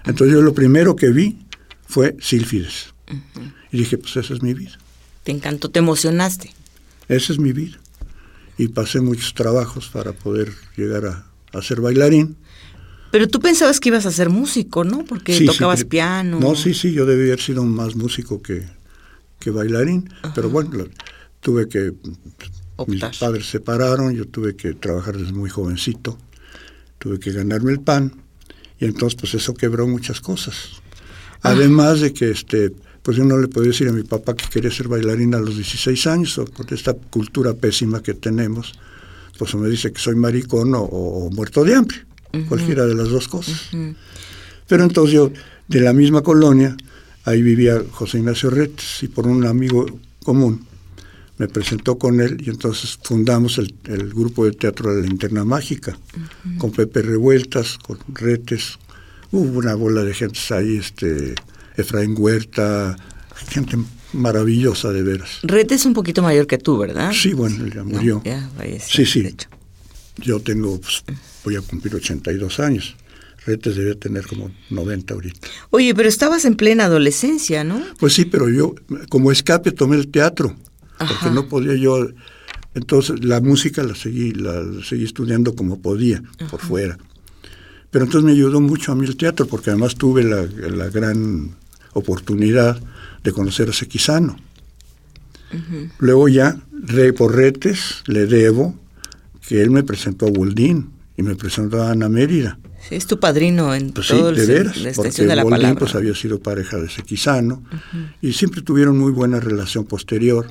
Entonces 0.05 0.33
yo 0.35 0.41
lo 0.41 0.53
primero 0.53 0.95
que 0.95 1.09
vi 1.11 1.37
fue 1.87 2.17
Sílfides. 2.19 2.93
Y 3.71 3.77
dije, 3.77 3.97
pues 3.97 4.15
esa 4.17 4.33
es 4.33 4.41
mi 4.41 4.53
vida, 4.53 4.77
Te 5.23 5.31
encantó, 5.31 5.69
te 5.69 5.79
emocionaste. 5.79 6.53
esa 7.07 7.33
es 7.33 7.39
mi 7.39 7.53
vida. 7.53 7.77
Y 8.57 8.67
pasé 8.67 9.01
muchos 9.01 9.33
trabajos 9.33 9.89
para 9.89 10.13
poder 10.13 10.53
llegar 10.77 11.05
a, 11.05 11.25
a 11.57 11.61
ser 11.61 11.81
bailarín. 11.81 12.35
Pero 13.13 13.27
tú 13.27 13.39
pensabas 13.39 13.79
que 13.79 13.89
ibas 13.89 14.07
a 14.07 14.11
ser 14.11 14.31
músico, 14.31 14.83
¿no? 14.83 15.05
Porque 15.05 15.37
Sí, 15.37 15.45
tocabas 15.45 15.85
piano. 15.85 16.39
No, 16.39 16.55
sí, 16.55 16.73
sí, 16.73 16.93
yo 16.93 17.05
debí 17.05 17.27
haber 17.27 17.39
sido 17.39 17.63
más 17.63 17.95
músico 17.95 18.41
que, 18.41 18.63
que 19.37 19.51
bailarín, 19.51 20.09
pero 20.33 20.49
bueno, 20.49 20.85
tuve 21.39 21.69
que... 21.69 21.93
Optar. 22.75 23.11
Mis 23.11 23.19
padres 23.19 23.45
se 23.45 23.51
separaron, 23.51 24.15
yo 24.15 24.27
tuve 24.27 24.55
que 24.55 24.73
trabajar 24.73 25.15
desde 25.15 25.31
muy 25.31 25.47
jovencito, 25.47 26.17
tuve 26.97 27.19
que 27.19 27.31
ganarme 27.31 27.73
el 27.73 27.81
pan, 27.81 28.13
y 28.79 28.85
entonces 28.85 29.15
pues 29.19 29.35
eso 29.35 29.53
quebró 29.53 29.85
muchas 29.87 30.19
cosas. 30.19 30.81
Además 31.43 32.01
de 32.01 32.13
que 32.13 32.31
este 32.31 32.73
pues 33.03 33.15
yo 33.15 33.25
no 33.25 33.37
le 33.37 33.47
podía 33.47 33.69
decir 33.69 33.89
a 33.89 33.91
mi 33.91 34.01
papá 34.01 34.35
que 34.35 34.49
quería 34.49 34.71
ser 34.71 34.87
bailarín 34.87 35.35
a 35.35 35.39
los 35.39 35.55
16 35.55 36.07
años, 36.07 36.39
o 36.39 36.45
con 36.45 36.65
esta 36.71 36.95
cultura 36.95 37.53
pésima 37.53 38.01
que 38.01 38.15
tenemos, 38.15 38.73
pues 39.37 39.53
o 39.53 39.59
me 39.59 39.69
dice 39.69 39.93
que 39.93 40.01
soy 40.01 40.15
maricón 40.15 40.73
o, 40.73 40.81
o 40.81 41.29
muerto 41.29 41.63
de 41.63 41.75
hambre, 41.75 42.07
cualquiera 42.47 42.85
de 42.85 42.95
las 42.95 43.09
dos 43.09 43.27
cosas. 43.27 43.69
Pero 44.67 44.83
entonces 44.83 45.13
yo, 45.13 45.31
de 45.67 45.81
la 45.81 45.93
misma 45.93 46.21
colonia, 46.23 46.75
ahí 47.25 47.41
vivía 47.41 47.81
José 47.91 48.17
Ignacio 48.19 48.49
Retes, 48.49 49.03
y 49.03 49.07
por 49.07 49.27
un 49.27 49.45
amigo 49.45 49.85
común 50.23 50.65
me 51.37 51.47
presentó 51.47 51.97
con 51.97 52.21
él, 52.21 52.37
y 52.45 52.49
entonces 52.49 52.97
fundamos 53.03 53.57
el, 53.57 53.73
el 53.85 54.09
grupo 54.13 54.45
de 54.45 54.51
teatro 54.51 54.93
de 54.93 55.01
la 55.01 55.07
Linterna 55.07 55.43
Mágica, 55.45 55.97
con 56.57 56.71
Pepe 56.71 57.01
Revueltas, 57.01 57.77
con 57.77 57.97
Retes, 58.13 58.77
hubo 59.31 59.59
una 59.59 59.75
bola 59.75 60.03
de 60.03 60.13
gente 60.13 60.39
ahí, 60.51 60.77
este, 60.77 61.35
Efraín 61.75 62.15
Huerta, 62.17 62.95
gente 63.49 63.77
maravillosa 64.13 64.91
de 64.91 65.01
veras. 65.01 65.39
Rete 65.43 65.73
es 65.75 65.85
un 65.87 65.93
poquito 65.93 66.21
mayor 66.21 66.45
que 66.45 66.59
tú, 66.59 66.77
¿verdad? 66.77 67.11
Sí, 67.13 67.33
bueno, 67.33 67.65
ya 67.67 67.77
No, 67.77 67.85
murió. 67.85 68.21
ya 68.23 68.47
Sí, 68.87 69.05
sí. 69.05 69.23
de 69.23 69.29
hecho. 69.29 69.49
Yo 70.17 70.39
tengo, 70.39 70.79
pues, 70.79 71.03
voy 71.43 71.55
a 71.55 71.61
cumplir 71.61 71.95
82 71.95 72.59
años. 72.59 72.95
Retes 73.45 73.75
debe 73.75 73.95
tener 73.95 74.25
como 74.25 74.51
90 74.69 75.13
ahorita. 75.13 75.47
Oye, 75.69 75.93
pero 75.93 76.07
estabas 76.07 76.45
en 76.45 76.55
plena 76.55 76.85
adolescencia, 76.85 77.63
¿no? 77.63 77.81
Pues 77.99 78.13
sí, 78.13 78.25
pero 78.25 78.49
yo 78.49 78.75
como 79.09 79.31
escape 79.31 79.71
tomé 79.71 79.97
el 79.97 80.07
teatro, 80.07 80.55
Ajá. 80.97 81.13
porque 81.13 81.35
no 81.35 81.49
podía 81.49 81.75
yo 81.75 82.07
Entonces 82.73 83.23
la 83.23 83.41
música 83.41 83.83
la 83.83 83.95
seguí, 83.95 84.31
la, 84.31 84.63
seguí 84.83 85.03
estudiando 85.03 85.55
como 85.55 85.81
podía, 85.81 86.23
por 86.49 86.61
fuera. 86.61 86.97
Pero 87.91 88.05
entonces 88.05 88.25
me 88.25 88.31
ayudó 88.31 88.61
mucho 88.61 88.91
a 88.91 88.95
mí 88.95 89.05
el 89.05 89.17
teatro, 89.17 89.45
porque 89.45 89.69
además 89.69 89.95
tuve 89.95 90.23
la, 90.23 90.43
la 90.43 90.89
gran 90.89 91.55
oportunidad 91.93 92.81
de 93.23 93.31
conocer 93.31 93.69
a 93.69 93.73
Sequizano. 93.73 94.37
Luego 95.99 96.27
ya, 96.27 96.59
re, 96.71 97.13
por 97.13 97.35
retes, 97.35 98.01
le 98.07 98.25
debo 98.25 98.75
que 99.47 99.61
él 99.61 99.69
me 99.69 99.83
presentó 99.83 100.25
a 100.25 100.29
Woldín 100.29 100.92
y 101.17 101.23
me 101.23 101.35
presentó 101.35 101.81
a 101.83 101.91
Ana 101.91 102.09
Mérida. 102.09 102.59
Sí, 102.87 102.95
es 102.95 103.05
tu 103.07 103.19
padrino 103.19 103.73
en 103.73 103.91
Pues 103.91 104.07
todo 104.07 104.33
sí, 104.33 104.41
el 104.41 104.47
de 104.47 104.53
veras, 104.53 104.65
la 104.65 104.73
porque 104.73 104.89
extensión 104.89 105.27
de 105.27 105.35
la 105.35 105.43
Woldín 105.43 105.57
palabra. 105.61 105.79
pues 105.79 105.95
había 105.95 106.13
sido 106.15 106.39
pareja 106.41 106.77
de 106.77 106.89
Sequizano 106.89 107.63
y 108.21 108.33
siempre 108.33 108.61
tuvieron 108.61 108.97
muy 108.97 109.11
buena 109.11 109.39
relación 109.39 109.85
posterior. 109.85 110.47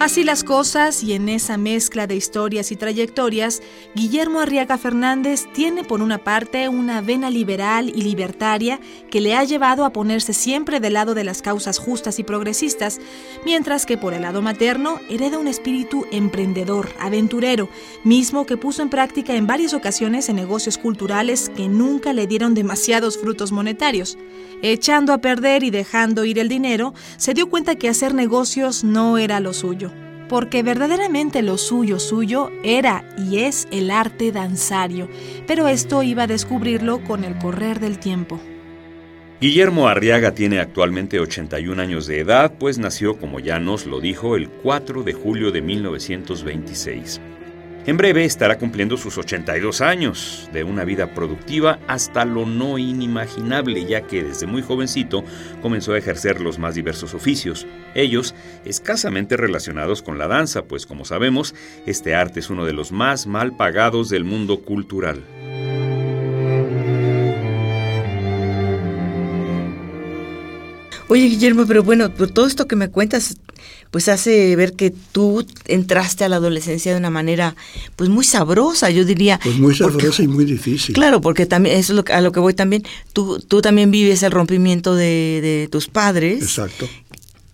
Así 0.00 0.24
las 0.24 0.44
cosas, 0.44 1.02
y 1.02 1.12
en 1.12 1.28
esa 1.28 1.58
mezcla 1.58 2.06
de 2.06 2.16
historias 2.16 2.72
y 2.72 2.76
trayectorias, 2.76 3.60
Guillermo 3.94 4.40
Arriaga 4.40 4.78
Fernández 4.78 5.44
tiene 5.52 5.84
por 5.84 6.00
una 6.00 6.16
parte 6.16 6.70
una 6.70 7.02
vena 7.02 7.28
liberal 7.28 7.90
y 7.94 8.00
libertaria 8.00 8.80
que 9.10 9.20
le 9.20 9.34
ha 9.34 9.44
llevado 9.44 9.84
a 9.84 9.92
ponerse 9.92 10.32
siempre 10.32 10.80
del 10.80 10.94
lado 10.94 11.12
de 11.12 11.22
las 11.22 11.42
causas 11.42 11.78
justas 11.78 12.18
y 12.18 12.22
progresistas, 12.22 12.98
mientras 13.44 13.84
que 13.84 13.98
por 13.98 14.14
el 14.14 14.22
lado 14.22 14.40
materno 14.40 15.00
hereda 15.10 15.36
un 15.36 15.48
espíritu 15.48 16.06
emprendedor, 16.10 16.88
aventurero, 16.98 17.68
mismo 18.02 18.46
que 18.46 18.56
puso 18.56 18.80
en 18.80 18.88
práctica 18.88 19.34
en 19.34 19.46
varias 19.46 19.74
ocasiones 19.74 20.30
en 20.30 20.36
negocios 20.36 20.78
culturales 20.78 21.50
que 21.54 21.68
nunca 21.68 22.14
le 22.14 22.26
dieron 22.26 22.54
demasiados 22.54 23.18
frutos 23.18 23.52
monetarios. 23.52 24.16
Echando 24.62 25.14
a 25.14 25.18
perder 25.18 25.62
y 25.62 25.70
dejando 25.70 26.26
ir 26.26 26.38
el 26.38 26.50
dinero, 26.50 26.92
se 27.16 27.32
dio 27.32 27.48
cuenta 27.48 27.76
que 27.76 27.88
hacer 27.88 28.12
negocios 28.12 28.84
no 28.84 29.16
era 29.16 29.40
lo 29.40 29.54
suyo, 29.54 29.90
porque 30.28 30.62
verdaderamente 30.62 31.40
lo 31.40 31.56
suyo 31.56 31.98
suyo 31.98 32.50
era 32.62 33.04
y 33.16 33.38
es 33.38 33.66
el 33.70 33.90
arte 33.90 34.32
danzario, 34.32 35.08
pero 35.46 35.66
esto 35.66 36.02
iba 36.02 36.24
a 36.24 36.26
descubrirlo 36.26 37.02
con 37.04 37.24
el 37.24 37.38
correr 37.38 37.80
del 37.80 37.98
tiempo. 37.98 38.38
Guillermo 39.40 39.88
Arriaga 39.88 40.34
tiene 40.34 40.60
actualmente 40.60 41.18
81 41.18 41.80
años 41.80 42.06
de 42.06 42.20
edad, 42.20 42.52
pues 42.58 42.78
nació, 42.78 43.16
como 43.16 43.40
ya 43.40 43.58
nos 43.58 43.86
lo 43.86 43.98
dijo, 43.98 44.36
el 44.36 44.50
4 44.50 45.02
de 45.02 45.14
julio 45.14 45.50
de 45.52 45.62
1926. 45.62 47.18
En 47.86 47.96
breve 47.96 48.26
estará 48.26 48.58
cumpliendo 48.58 48.98
sus 48.98 49.16
82 49.16 49.80
años, 49.80 50.50
de 50.52 50.64
una 50.64 50.84
vida 50.84 51.14
productiva 51.14 51.78
hasta 51.86 52.26
lo 52.26 52.44
no 52.44 52.76
inimaginable, 52.76 53.86
ya 53.86 54.02
que 54.02 54.22
desde 54.22 54.46
muy 54.46 54.60
jovencito 54.60 55.24
comenzó 55.62 55.94
a 55.94 55.98
ejercer 55.98 56.42
los 56.42 56.58
más 56.58 56.74
diversos 56.74 57.14
oficios, 57.14 57.66
ellos 57.94 58.34
escasamente 58.66 59.38
relacionados 59.38 60.02
con 60.02 60.18
la 60.18 60.28
danza, 60.28 60.64
pues 60.64 60.84
como 60.84 61.06
sabemos, 61.06 61.54
este 61.86 62.14
arte 62.14 62.40
es 62.40 62.50
uno 62.50 62.66
de 62.66 62.74
los 62.74 62.92
más 62.92 63.26
mal 63.26 63.56
pagados 63.56 64.10
del 64.10 64.24
mundo 64.24 64.60
cultural. 64.60 65.24
Oye, 71.10 71.24
Guillermo, 71.26 71.66
pero 71.66 71.82
bueno, 71.82 72.14
por 72.14 72.30
todo 72.30 72.46
esto 72.46 72.68
que 72.68 72.76
me 72.76 72.88
cuentas, 72.88 73.36
pues 73.90 74.08
hace 74.08 74.54
ver 74.54 74.74
que 74.74 74.90
tú 74.90 75.44
entraste 75.66 76.22
a 76.24 76.28
la 76.28 76.36
adolescencia 76.36 76.92
de 76.92 76.98
una 76.98 77.10
manera, 77.10 77.56
pues 77.96 78.08
muy 78.08 78.24
sabrosa, 78.24 78.90
yo 78.90 79.04
diría. 79.04 79.40
Pues 79.42 79.58
muy 79.58 79.76
Porque- 79.76 79.92
sabrosa 80.04 80.22
y 80.22 80.28
muy 80.28 80.44
difícil. 80.44 80.94
Claro, 80.94 81.20
porque 81.20 81.46
también 81.46 81.76
eso 81.76 81.92
es 81.92 81.96
lo 81.96 82.04
que- 82.04 82.12
a 82.12 82.20
lo 82.20 82.30
que 82.30 82.38
voy 82.38 82.54
también. 82.54 82.84
Tú, 83.12 83.40
tú 83.40 83.60
también 83.60 83.90
vives 83.90 84.22
el 84.22 84.30
rompimiento 84.30 84.94
de, 84.94 85.40
de 85.42 85.68
tus 85.68 85.88
padres. 85.88 86.42
Exacto. 86.42 86.88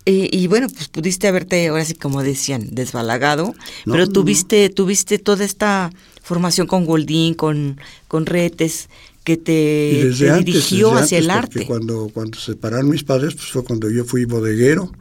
Eh, 0.04 0.28
y 0.30 0.46
bueno, 0.48 0.68
pues 0.68 0.88
pudiste 0.88 1.26
haberte, 1.26 1.66
ahora 1.68 1.84
sí 1.86 1.94
como 1.94 2.22
decían, 2.22 2.68
desbalagado, 2.72 3.54
No, 3.86 3.92
pero 3.94 4.04
no, 4.04 4.12
tuviste, 4.12 4.68
tuviste 4.68 5.18
toda 5.18 5.44
esta 5.46 5.90
formación 6.22 6.66
con 6.66 6.84
Goldín, 6.84 7.32
con, 7.32 7.80
con 8.06 8.26
Retes, 8.26 8.88
que 9.26 9.36
te, 9.36 10.12
antes, 10.30 10.44
dirigió 10.44 10.94
hacia 10.94 11.18
el 11.18 11.28
antes, 11.30 11.56
arte. 11.56 11.66
Cuando, 11.66 12.08
cuando 12.14 12.38
se 12.38 12.52
separaron 12.52 12.88
mis 12.88 13.02
padres, 13.02 13.34
pues 13.34 13.48
fue 13.48 13.64
cuando 13.64 13.90
yo 13.90 14.04
fui 14.04 14.24
bodeguero 14.24 14.92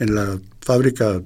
en 0.00 0.16
la 0.16 0.36
fábrica 0.60 1.22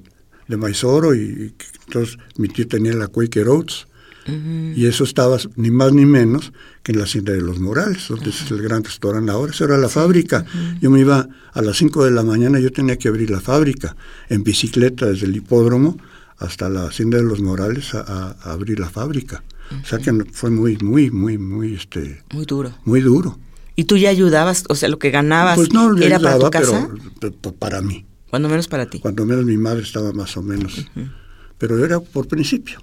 de 0.48 0.56
Maizoro 0.58 1.14
y, 1.14 1.20
y 1.20 1.54
entonces 1.86 2.18
mi 2.36 2.48
tío 2.48 2.68
tenía 2.68 2.92
la 2.92 3.08
Quaker 3.08 3.48
Oats 3.48 3.86
y 4.26 4.86
eso 4.86 5.04
estaba 5.04 5.38
ni 5.56 5.70
más 5.70 5.94
ni 5.94 6.04
menos 6.04 6.52
que 6.82 6.92
en 6.92 6.98
la 6.98 7.04
hacienda 7.04 7.32
de 7.32 7.40
los 7.40 7.58
Morales, 7.58 8.06
donde 8.08 8.28
es 8.28 8.50
el 8.50 8.60
gran 8.60 8.84
restaurante 8.84 9.32
ahora, 9.32 9.52
esa 9.52 9.64
era 9.64 9.78
la 9.78 9.88
fábrica. 9.88 10.44
Yo 10.80 10.90
me 10.90 11.00
iba 11.00 11.28
a 11.52 11.62
las 11.62 11.78
5 11.78 12.04
de 12.04 12.10
la 12.10 12.22
mañana, 12.22 12.60
yo 12.60 12.70
tenía 12.70 12.98
que 12.98 13.08
abrir 13.08 13.30
la 13.30 13.40
fábrica 13.40 13.96
en 14.28 14.44
bicicleta 14.44 15.06
desde 15.06 15.26
el 15.26 15.36
hipódromo 15.36 15.96
hasta 16.36 16.68
la 16.68 16.84
hacienda 16.84 17.16
de 17.16 17.24
los 17.24 17.40
Morales 17.40 17.94
a 17.94 18.36
abrir 18.42 18.78
la 18.78 18.90
fábrica. 18.90 19.42
O 19.82 19.86
sea 19.86 19.98
que 19.98 20.12
fue 20.32 20.50
muy, 20.50 20.76
muy, 20.78 21.10
muy, 21.10 21.38
muy, 21.38 21.74
este, 21.74 22.22
Muy 22.32 22.44
duro. 22.44 22.72
muy 22.84 23.00
duro. 23.00 23.38
¿Y 23.76 23.84
tú 23.84 23.96
ya 23.96 24.10
ayudabas? 24.10 24.64
O 24.68 24.74
sea, 24.74 24.88
lo 24.88 24.98
que 24.98 25.10
ganabas 25.10 25.56
Pues 25.56 25.72
no 25.72 25.96
era 25.96 26.18
para 26.18 26.38
tu 26.38 26.50
casa, 26.50 26.88
pero 27.20 27.32
p- 27.32 27.38
p- 27.38 27.52
para 27.52 27.80
mí. 27.80 28.04
cuando 28.30 28.48
menos 28.48 28.68
para 28.68 28.86
ti. 28.90 28.98
Cuando 29.00 29.24
menos 29.24 29.44
mi 29.44 29.56
madre 29.56 29.82
estaba 29.82 30.12
más 30.12 30.36
o 30.36 30.42
menos. 30.42 30.86
Pero 31.58 31.84
era 31.84 32.00
por 32.00 32.28
principio. 32.28 32.80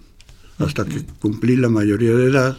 Hasta 0.57 0.85
que 0.85 1.05
cumplí 1.21 1.55
la 1.55 1.69
mayoría 1.69 2.11
de 2.15 2.25
edad. 2.25 2.57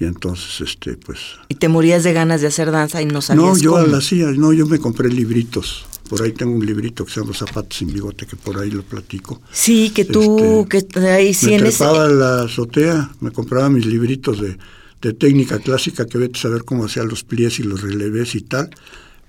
Y 0.00 0.04
entonces, 0.06 0.60
este, 0.60 0.96
pues... 0.96 1.18
Y 1.48 1.54
te 1.54 1.68
morías 1.68 2.02
de 2.02 2.12
ganas 2.12 2.40
de 2.40 2.48
hacer 2.48 2.70
danza 2.72 3.00
y 3.00 3.06
no 3.06 3.22
sabías 3.22 3.44
No, 3.44 3.56
yo 3.56 3.70
cómo. 3.72 3.86
la 3.86 3.98
hacía. 3.98 4.30
No, 4.32 4.52
yo 4.52 4.66
me 4.66 4.78
compré 4.80 5.08
libritos. 5.08 5.86
Por 6.08 6.22
ahí 6.22 6.32
tengo 6.32 6.54
un 6.54 6.64
librito 6.66 7.04
que 7.04 7.12
se 7.12 7.20
llama 7.20 7.32
Zapatos 7.34 7.78
sin 7.78 7.92
bigote, 7.92 8.26
que 8.26 8.36
por 8.36 8.58
ahí 8.58 8.70
lo 8.70 8.82
platico. 8.82 9.40
Sí, 9.50 9.90
que 9.90 10.04
tú, 10.04 10.66
Este, 10.70 10.86
que 10.92 10.98
ahí 11.08 11.32
sí 11.34 11.46
me 11.46 11.54
en 11.56 11.60
trepaba 11.64 12.08
la 12.08 12.42
azotea, 12.42 13.10
me 13.20 13.30
compraba 13.30 13.68
mis 13.70 13.86
libritos 13.86 14.40
de, 14.40 14.58
de 15.00 15.12
técnica 15.14 15.58
clásica 15.60 16.04
que 16.06 16.18
vete 16.18 16.38
a 16.38 16.42
saber 16.42 16.64
cómo 16.64 16.84
hacía 16.84 17.04
los 17.04 17.24
pliés 17.24 17.58
y 17.58 17.62
los 17.62 17.80
relevés 17.82 18.34
y 18.34 18.42
tal, 18.42 18.68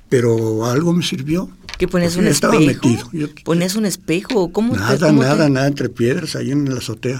pero 0.09 0.65
algo 0.65 0.91
me 0.93 1.03
sirvió. 1.03 1.49
que 1.77 1.87
porque 1.87 2.07
un 2.17 2.27
espejo. 2.27 2.59
metido. 2.59 3.09
Yo- 3.13 3.27
Ponías 3.45 3.75
un 3.75 3.85
espejo. 3.85 4.51
¿Cómo 4.51 4.73
te- 4.73 4.79
nada, 4.79 5.07
te- 5.07 5.13
nada, 5.13 5.49
nada, 5.49 5.67
entre 5.67 5.89
piedras 5.89 6.35
ahí 6.35 6.51
en 6.51 6.69
la 6.69 6.79
azotea. 6.79 7.17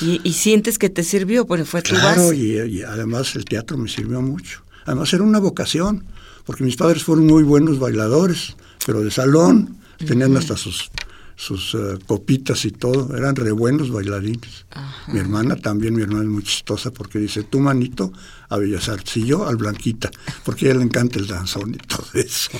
Y, 0.00 0.20
y 0.24 0.32
sientes 0.32 0.78
que 0.78 0.88
te 0.90 1.04
sirvió, 1.04 1.46
porque 1.46 1.64
fue 1.64 1.82
tu 1.82 1.90
Claro, 1.90 2.28
base. 2.28 2.36
y, 2.36 2.78
y 2.78 2.82
además 2.82 3.36
el 3.36 3.44
teatro 3.44 3.76
me 3.78 3.88
sirvió 3.88 4.20
mucho. 4.22 4.62
Además 4.84 5.12
era 5.12 5.22
una 5.22 5.38
vocación, 5.38 6.04
porque 6.44 6.64
mis 6.64 6.76
padres 6.76 7.04
fueron 7.04 7.26
muy 7.26 7.42
buenos 7.42 7.78
bailadores, 7.78 8.56
pero 8.86 9.00
de 9.00 9.10
salón, 9.10 9.78
tenían 9.98 10.36
hasta 10.36 10.56
sus, 10.56 10.90
sus 11.36 11.74
eh, 11.74 11.98
copitas 12.06 12.64
y 12.64 12.70
todo, 12.70 13.16
eran 13.16 13.36
re 13.36 13.52
buenos 13.52 13.90
bailarines. 13.90 14.66
Mi 15.08 15.18
hermana 15.18 15.56
también, 15.56 15.94
mi 15.94 16.02
hermana 16.02 16.22
es 16.22 16.28
muy 16.28 16.42
chistosa 16.42 16.90
porque 16.92 17.18
dice, 17.18 17.42
tú 17.42 17.60
manito 17.60 18.12
a 18.48 18.56
Bellas 18.58 18.88
Artes 18.88 19.16
y 19.16 19.26
yo 19.26 19.46
al 19.46 19.56
Blanquita, 19.56 20.10
porque 20.44 20.66
a 20.66 20.70
ella 20.70 20.78
le 20.78 20.84
encanta 20.84 21.18
el 21.18 21.26
danzón 21.26 21.74
y 21.74 21.78
todo 21.78 22.06
eso. 22.14 22.50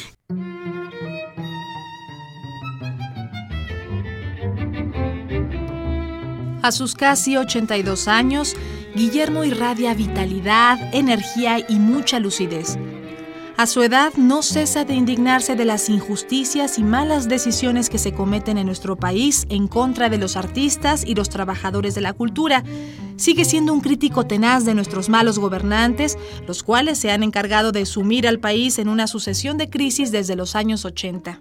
A 6.62 6.71
sus 6.71 6.95
casi 6.95 7.37
82 7.37 8.07
años, 8.07 8.55
Guillermo 8.95 9.42
irradia 9.42 9.95
vitalidad, 9.95 10.79
energía 10.95 11.59
y 11.68 11.77
mucha 11.77 12.21
lucidez. 12.21 12.79
A 13.62 13.68
su 13.68 13.81
edad 13.81 14.12
no 14.16 14.42
cesa 14.42 14.85
de 14.85 14.94
indignarse 14.94 15.55
de 15.55 15.64
las 15.64 15.88
injusticias 15.88 16.81
y 16.81 16.83
malas 16.83 17.29
decisiones 17.29 17.90
que 17.90 17.98
se 17.98 18.12
cometen 18.12 18.59
en 18.59 18.66
nuestro 18.66 18.96
país 18.96 19.46
en 19.51 19.68
contra 19.68 20.09
de 20.09 20.18
los 20.18 20.37
artistas 20.37 21.05
y 21.07 21.14
los 21.14 21.29
trabajadores 21.29 21.94
de 21.94 22.01
la 22.01 22.12
cultura. 22.12 22.64
Sigue 23.14 23.44
siendo 23.44 23.72
un 23.72 23.81
crítico 23.81 24.27
tenaz 24.27 24.64
de 24.64 24.75
nuestros 24.75 25.09
malos 25.09 25.38
gobernantes, 25.38 26.18
los 26.44 26.64
cuales 26.64 26.98
se 26.98 27.12
han 27.12 27.22
encargado 27.22 27.70
de 27.70 27.87
sumir 27.87 28.27
al 28.27 28.40
país 28.40 28.81
en 28.81 28.88
una 28.88 29.07
sucesión 29.07 29.59
de 29.59 29.70
crisis 29.70 30.11
desde 30.11 30.35
los 30.35 30.57
años 30.57 30.85
80. 30.85 31.40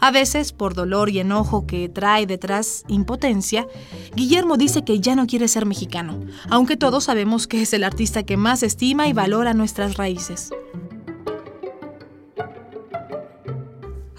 A 0.00 0.10
veces, 0.10 0.54
por 0.54 0.72
dolor 0.72 1.10
y 1.10 1.18
enojo 1.18 1.66
que 1.66 1.90
trae 1.90 2.26
detrás 2.26 2.82
impotencia, 2.88 3.68
Guillermo 4.16 4.56
dice 4.56 4.84
que 4.84 5.00
ya 5.00 5.14
no 5.14 5.26
quiere 5.26 5.48
ser 5.48 5.66
mexicano, 5.66 6.18
aunque 6.48 6.78
todos 6.78 7.04
sabemos 7.04 7.46
que 7.46 7.60
es 7.60 7.74
el 7.74 7.84
artista 7.84 8.22
que 8.22 8.38
más 8.38 8.62
estima 8.62 9.06
y 9.06 9.12
valora 9.12 9.52
nuestras 9.52 9.98
raíces. 9.98 10.50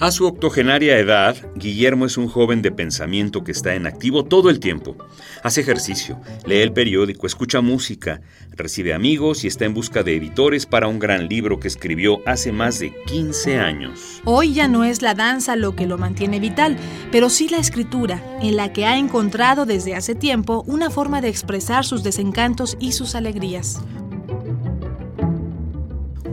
A 0.04 0.12
su 0.12 0.26
octogenaria 0.26 1.00
edad, 1.00 1.38
Guillermo 1.56 2.06
es 2.06 2.18
un 2.18 2.28
joven 2.28 2.62
de 2.62 2.74
pensamiento 2.74 3.46
que 3.46 3.54
está 3.54 3.74
en 3.74 3.88
activo 3.88 4.26
todo 4.26 4.50
el 4.50 4.60
tiempo. 4.60 4.98
Hace 5.44 5.62
ejercicio, 5.62 6.20
lee 6.46 6.58
el 6.58 6.74
periódico, 6.74 7.26
escucha 7.26 7.62
música, 7.62 8.20
recibe 8.52 8.94
amigos 8.94 9.46
y 9.46 9.48
está 9.48 9.63
en 9.63 9.74
busca 9.74 10.04
de 10.04 10.18
editores 10.18 10.66
para 10.66 10.89
un 10.89 11.00
gran 11.00 11.30
libro 11.30 11.58
que 11.58 11.70
escribió 11.70 12.20
hace 12.26 12.52
más 12.52 12.80
de 12.80 12.94
15 13.06 13.60
años. 13.60 14.22
Hoy 14.26 14.54
ya 14.54 14.68
no 14.68 14.84
es 14.84 15.02
la 15.02 15.13
danza 15.13 15.56
lo 15.56 15.74
que 15.74 15.88
lo 15.88 15.98
mantiene 15.98 16.42
vital, 16.42 16.76
pero 17.10 17.30
sí 17.30 17.48
la 17.48 17.60
escritura, 17.60 18.22
en 18.42 18.58
la 18.58 18.74
que 18.74 18.86
ha 18.86 18.98
encontrado 18.98 19.66
desde 19.66 19.96
hace 19.96 20.16
tiempo 20.16 20.66
una 20.68 20.89
forma 20.89 21.22
de 21.22 21.30
expresar 21.30 21.86
sus 21.86 22.04
desencantos 22.04 22.76
y 22.78 22.92
sus 22.92 23.16
alegrías. 23.16 23.82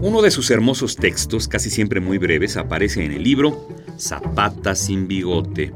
Uno 0.02 0.22
de 0.22 0.30
sus 0.30 0.50
hermosos 0.50 0.96
textos, 0.96 1.46
casi 1.46 1.68
siempre 1.68 2.00
muy 2.00 2.16
breves, 2.16 2.56
aparece 2.56 3.04
en 3.04 3.12
el 3.12 3.22
libro 3.22 3.68
Zapata 3.98 4.74
sin 4.74 5.06
bigote, 5.06 5.74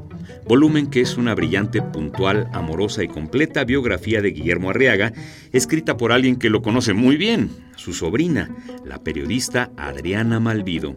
volumen 0.48 0.87
que 0.88 1.02
es 1.02 1.18
una 1.18 1.34
brillante, 1.34 1.82
puntual, 1.82 2.48
amorosa 2.54 3.04
y 3.04 3.08
completa 3.08 3.64
biografía 3.64 4.22
de 4.22 4.30
Guillermo 4.30 4.70
Arriaga, 4.70 5.12
escrita 5.52 5.98
por 5.98 6.10
alguien 6.10 6.37
que 6.37 6.48
lo 6.48 6.62
conoce 6.62 6.94
muy 6.94 7.18
bien, 7.18 7.50
su 7.76 7.92
sobrina, 7.92 8.48
la 8.87 9.04
periodista 9.04 9.70
Adriana 9.76 10.40
Malvido. 10.40 10.96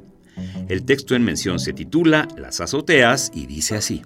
El 0.69 0.85
texto 0.85 1.13
en 1.13 1.25
mención 1.25 1.59
se 1.59 1.73
titula 1.73 2.29
Las 2.37 2.61
azoteas 2.61 3.31
y 3.35 3.45
dice 3.45 3.75
así. 3.75 4.03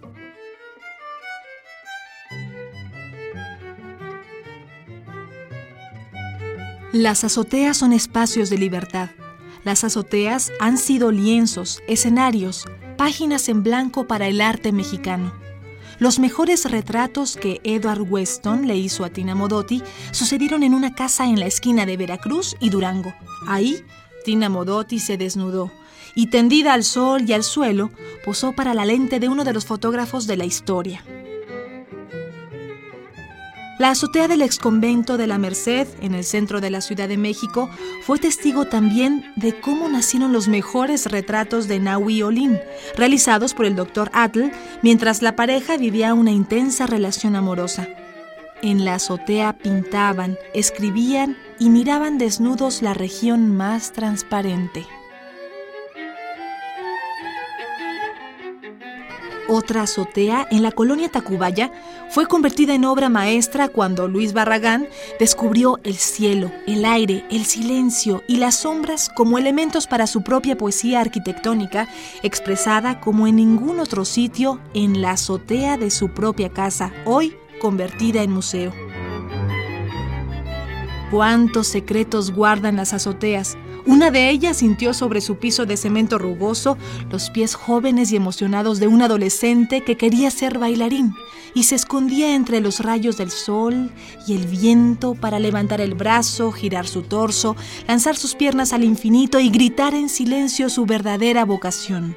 Las 6.94 7.24
azoteas 7.24 7.78
son 7.78 7.94
espacios 7.94 8.50
de 8.50 8.58
libertad. 8.58 9.12
Las 9.64 9.86
azoteas 9.86 10.52
han 10.60 10.78
sido 10.78 11.10
lienzos, 11.10 11.82
escenarios, 11.88 12.66
páginas 12.98 13.48
en 13.48 13.64
blanco 13.64 14.08
para 14.08 14.28
el 14.28 14.42
arte 14.42 14.74
mexicano. 14.74 15.32
Los 16.00 16.20
mejores 16.20 16.70
retratos 16.70 17.38
que 17.38 17.62
Edward 17.64 18.02
Weston 18.02 18.68
le 18.68 18.76
hizo 18.76 19.06
a 19.06 19.10
Tina 19.10 19.36
Modotti 19.36 19.82
sucedieron 20.12 20.64
en 20.64 20.74
una 20.74 20.94
casa 20.94 21.28
en 21.28 21.40
la 21.40 21.46
esquina 21.46 21.86
de 21.86 21.96
Veracruz 21.96 22.58
y 22.60 22.70
Durango. 22.70 23.14
Ahí, 23.48 23.86
Tina 24.26 24.50
Modotti 24.50 25.00
se 25.00 25.16
desnudó 25.16 25.72
y 26.14 26.28
tendida 26.28 26.74
al 26.74 26.84
sol 26.84 27.24
y 27.26 27.32
al 27.32 27.44
suelo, 27.44 27.90
posó 28.26 28.52
para 28.52 28.74
la 28.74 28.84
lente 28.84 29.22
de 29.22 29.30
uno 29.30 29.46
de 29.46 29.54
los 29.54 29.66
fotógrafos 29.66 30.28
de 30.28 30.36
la 30.36 30.44
historia. 30.44 31.06
La 33.80 33.90
azotea 33.90 34.28
del 34.28 34.42
exconvento 34.44 35.18
de 35.18 35.26
la 35.26 35.38
Merced, 35.38 35.88
en 36.02 36.14
el 36.14 36.24
centro 36.24 36.62
de 36.62 36.70
la 36.70 36.82
Ciudad 36.82 37.08
de 37.08 37.18
México, 37.18 37.70
fue 38.04 38.20
testigo 38.20 38.66
también 38.66 39.26
de 39.36 39.60
cómo 39.60 39.90
nacieron 39.90 40.34
los 40.34 40.48
mejores 40.48 41.10
retratos 41.10 41.68
de 41.68 41.80
Naui 41.80 42.22
Olin, 42.22 42.60
realizados 42.96 43.54
por 43.54 43.66
el 43.66 43.76
doctor 43.76 44.12
Atl, 44.14 44.52
mientras 44.84 45.22
la 45.22 45.36
pareja 45.36 45.78
vivía 45.78 46.14
una 46.14 46.32
intensa 46.32 46.86
relación 46.86 47.36
amorosa. 47.36 47.88
En 48.62 48.86
la 48.86 48.96
azotea 48.96 49.54
pintaban, 49.54 50.38
escribían 50.54 51.36
y 51.58 51.70
miraban 51.70 52.20
desnudos 52.20 52.84
la 52.84 52.94
región 52.94 53.56
más 53.56 53.92
transparente. 53.94 54.86
Otra 59.54 59.82
azotea 59.82 60.48
en 60.50 60.64
la 60.64 60.72
colonia 60.72 61.10
Tacubaya 61.10 61.74
fue 62.10 62.26
convertida 62.26 62.74
en 62.74 62.86
obra 62.86 63.10
maestra 63.10 63.68
cuando 63.68 64.08
Luis 64.08 64.32
Barragán 64.32 64.88
descubrió 65.20 65.78
el 65.84 65.96
cielo, 65.96 66.50
el 66.68 66.86
aire, 66.86 67.26
el 67.30 67.44
silencio 67.44 68.24
y 68.30 68.38
las 68.38 68.56
sombras 68.56 69.10
como 69.10 69.38
elementos 69.38 69.88
para 69.88 70.08
su 70.08 70.22
propia 70.22 70.58
poesía 70.58 71.02
arquitectónica, 71.02 71.90
expresada 72.24 73.02
como 73.02 73.28
en 73.28 73.36
ningún 73.36 73.82
otro 73.82 74.06
sitio 74.06 74.62
en 74.74 75.02
la 75.02 75.12
azotea 75.12 75.76
de 75.76 75.92
su 75.92 76.14
propia 76.14 76.48
casa, 76.48 76.94
hoy 77.04 77.36
convertida 77.60 78.24
en 78.24 78.32
museo. 78.32 78.91
Cuántos 81.12 81.68
secretos 81.68 82.32
guardan 82.32 82.78
las 82.78 82.94
azoteas, 82.94 83.58
una 83.86 84.12
de 84.12 84.30
ellas 84.30 84.58
sintió 84.58 84.94
sobre 84.94 85.20
su 85.20 85.36
piso 85.36 85.66
de 85.66 85.76
cemento 85.76 86.18
rugoso 86.18 86.78
los 87.10 87.30
pies 87.30 87.54
jóvenes 87.54 88.14
y 88.14 88.16
emocionados 88.16 88.80
de 88.80 88.88
un 88.88 89.02
adolescente 89.02 89.82
que 89.82 89.98
quería 89.98 90.32
ser 90.32 90.58
bailarín 90.58 91.14
y 91.54 91.64
se 91.64 91.76
escondía 91.76 92.34
entre 92.34 92.62
los 92.62 92.80
rayos 92.80 93.18
del 93.18 93.30
sol 93.30 93.92
y 94.26 94.36
el 94.36 94.48
viento 94.48 95.14
para 95.14 95.38
levantar 95.40 95.82
el 95.82 95.96
brazo, 95.96 96.54
girar 96.54 96.88
su 96.88 97.02
torso, 97.02 97.58
lanzar 97.90 98.16
sus 98.16 98.36
piernas 98.36 98.72
al 98.72 98.86
infinito 98.86 99.38
y 99.42 99.50
gritar 99.50 99.94
en 99.94 100.08
silencio 100.08 100.70
su 100.70 100.86
verdadera 100.86 101.44
vocación. 101.44 102.16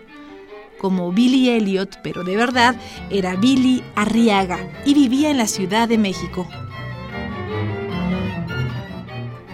Como 0.79 1.11
Billy 1.11 1.51
Elliot, 1.51 1.99
pero 2.05 2.23
de 2.23 2.37
verdad, 2.37 2.77
era 3.11 3.35
Billy 3.35 3.83
Arriaga 3.97 4.61
y 4.85 4.95
vivía 4.95 5.31
en 5.31 5.39
la 5.39 5.49
Ciudad 5.49 5.89
de 5.89 5.99
México. 5.99 6.47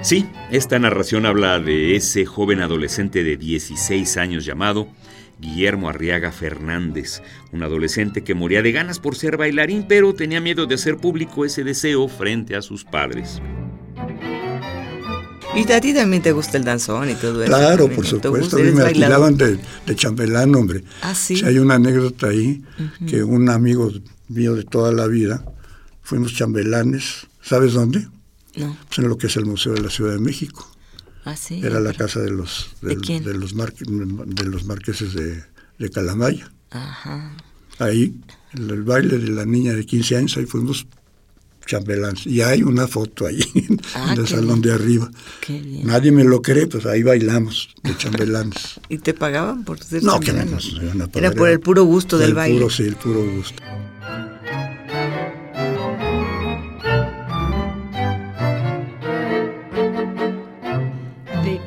Sí, 0.02 0.26
esta 0.50 0.78
narración 0.78 1.26
habla 1.26 1.60
de 1.60 1.94
ese 1.94 2.24
joven 2.24 2.62
adolescente 2.62 3.22
de 3.22 3.36
16 3.36 4.16
años 4.16 4.46
llamado 4.46 4.88
Guillermo 5.38 5.90
Arriaga 5.90 6.32
Fernández, 6.32 7.22
un 7.52 7.62
adolescente 7.62 8.24
que 8.24 8.34
moría 8.34 8.62
de 8.62 8.72
ganas 8.72 8.98
por 8.98 9.14
ser 9.14 9.36
bailarín, 9.36 9.84
pero 9.86 10.14
tenía 10.14 10.40
miedo 10.40 10.64
de 10.66 10.76
hacer 10.76 10.96
público 10.96 11.44
ese 11.44 11.64
deseo 11.64 12.08
frente 12.08 12.56
a 12.56 12.62
sus 12.62 12.84
padres. 12.84 13.42
Y 15.54 15.70
a 15.70 15.80
ti 15.82 15.92
también 15.92 16.22
te 16.22 16.32
gusta 16.32 16.56
el 16.56 16.64
danzón 16.64 17.10
y 17.10 17.14
todo 17.14 17.42
eso. 17.42 17.52
Claro, 17.52 17.88
por 17.90 18.06
supuesto. 18.06 18.56
A 18.56 18.60
mí 18.60 18.70
me 18.70 18.82
alquilaban 18.82 19.36
de, 19.36 19.58
chambelán, 19.96 20.54
hombre. 20.54 20.82
Ah, 21.02 21.14
sí. 21.14 21.42
hay 21.44 21.58
una 21.58 21.74
anécdota 21.74 22.28
ahí 22.28 22.62
que 23.06 23.22
un 23.22 23.50
amigo 23.50 23.92
mío 24.28 24.54
de 24.54 24.64
toda 24.64 24.92
la 24.92 25.06
vida, 25.06 25.44
fuimos 26.00 26.34
chambelanes. 26.34 27.26
¿Sabes 27.42 27.74
dónde? 27.74 28.06
No. 28.56 28.76
Pues 28.88 28.98
en 28.98 29.08
lo 29.08 29.16
que 29.18 29.28
es 29.28 29.36
el 29.36 29.46
Museo 29.46 29.72
de 29.74 29.80
la 29.82 29.90
Ciudad 29.90 30.12
de 30.12 30.20
México. 30.20 30.70
Ah, 31.24 31.36
sí. 31.36 31.60
Era 31.62 31.80
la 31.80 31.92
casa 31.92 32.20
de 32.20 32.30
los, 32.30 32.70
de, 32.80 32.96
los, 32.96 33.06
de 33.06 34.44
los 34.44 34.64
marqueses 34.64 35.14
de, 35.14 35.42
de 35.78 35.90
Calamaya. 35.90 36.50
Ajá. 36.70 37.36
Ahí, 37.78 38.14
el, 38.54 38.70
el, 38.70 38.82
baile 38.82 39.18
de 39.18 39.28
la 39.28 39.44
niña 39.44 39.74
de 39.74 39.84
15 39.84 40.16
años, 40.16 40.36
ahí 40.36 40.46
fuimos 40.46 40.86
chambelanes. 41.66 42.26
Y 42.26 42.42
hay 42.42 42.62
una 42.62 42.88
foto 42.88 43.26
ahí 43.26 43.40
Ah, 43.94 44.12
en 44.12 44.18
el 44.18 44.24
qué 44.24 44.30
salón 44.30 44.60
de 44.60 44.72
arriba. 44.72 45.10
Qué 45.40 45.60
bien. 45.60 45.86
Nadie 45.86 46.10
me 46.12 46.24
lo 46.24 46.42
cree, 46.42 46.66
pues 46.66 46.84
ahí 46.86 47.02
bailamos 47.02 47.74
de 47.82 47.96
chambelanes. 47.96 48.80
¿Y 48.88 48.98
te 48.98 49.14
pagaban 49.14 49.64
por 49.64 49.82
ser 49.82 50.02
no, 50.02 50.18
que 50.20 50.32
no, 50.32 50.38
chambelán? 50.38 50.50
nos 50.50 50.72
iban 50.72 51.02
a 51.02 51.06
pagar, 51.06 51.24
Era 51.24 51.32
por 51.32 51.48
el 51.48 51.60
puro 51.60 51.84
gusto 51.84 52.18
del 52.18 52.30
el 52.30 52.34
baile. 52.34 52.58
Puro, 52.58 52.70
sí, 52.70 52.82
el 52.84 52.96
puro 52.96 53.24
gusto. 53.36 53.62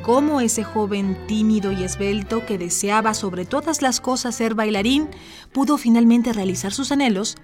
Cómo 0.04 0.42
ese 0.42 0.64
joven 0.64 1.16
tímido 1.26 1.72
y 1.72 1.82
esbelto 1.82 2.44
que 2.44 2.58
deseaba 2.58 3.14
sobre 3.14 3.46
todas 3.46 3.80
las 3.80 4.00
cosas 4.00 4.36
ser 4.36 4.54
bailarín 4.54 5.08
pudo 5.50 5.78
finalmente 5.78 6.32
realizar 6.32 6.72
sus 6.72 6.92
anhelos. 6.92 7.36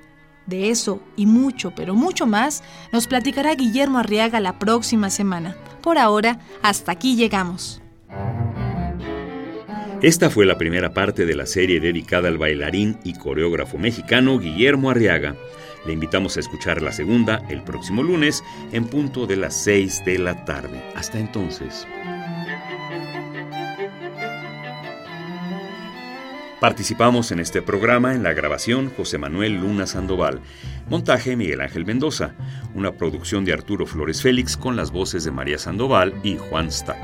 De 0.46 0.70
eso 0.70 1.00
y 1.16 1.26
mucho, 1.26 1.72
pero 1.74 1.94
mucho 1.94 2.26
más, 2.26 2.62
nos 2.92 3.06
platicará 3.06 3.54
Guillermo 3.54 3.98
Arriaga 3.98 4.40
la 4.40 4.58
próxima 4.58 5.08
semana. 5.08 5.56
Por 5.80 5.96
ahora, 5.96 6.40
hasta 6.60 6.92
aquí 6.92 7.16
llegamos. 7.16 7.80
Esta 10.02 10.30
fue 10.30 10.44
la 10.44 10.58
primera 10.58 10.92
parte 10.92 11.24
de 11.26 11.34
la 11.34 11.46
serie 11.46 11.80
dedicada 11.80 12.28
al 12.28 12.38
bailarín 12.38 12.98
y 13.04 13.14
coreógrafo 13.14 13.78
mexicano 13.78 14.38
Guillermo 14.38 14.90
Arriaga. 14.90 15.34
Le 15.86 15.94
invitamos 15.94 16.36
a 16.36 16.40
escuchar 16.40 16.82
la 16.82 16.92
segunda 16.92 17.42
el 17.48 17.62
próximo 17.62 18.02
lunes 18.02 18.44
en 18.72 18.86
punto 18.86 19.26
de 19.26 19.36
las 19.36 19.54
6 19.62 20.04
de 20.04 20.18
la 20.18 20.44
tarde. 20.44 20.82
Hasta 20.94 21.18
entonces. 21.18 21.86
Participamos 26.60 27.32
en 27.32 27.40
este 27.40 27.62
programa 27.62 28.14
en 28.14 28.22
la 28.22 28.34
grabación 28.34 28.92
José 28.94 29.16
Manuel 29.16 29.54
Luna 29.54 29.86
Sandoval, 29.86 30.40
montaje 30.90 31.34
Miguel 31.34 31.62
Ángel 31.62 31.86
Mendoza, 31.86 32.32
una 32.74 32.92
producción 32.92 33.46
de 33.46 33.54
Arturo 33.54 33.86
Flores 33.86 34.20
Félix 34.20 34.58
con 34.58 34.76
las 34.76 34.90
voces 34.90 35.24
de 35.24 35.30
María 35.30 35.58
Sandoval 35.58 36.12
y 36.22 36.36
Juan 36.36 36.70
Stack. 36.70 36.98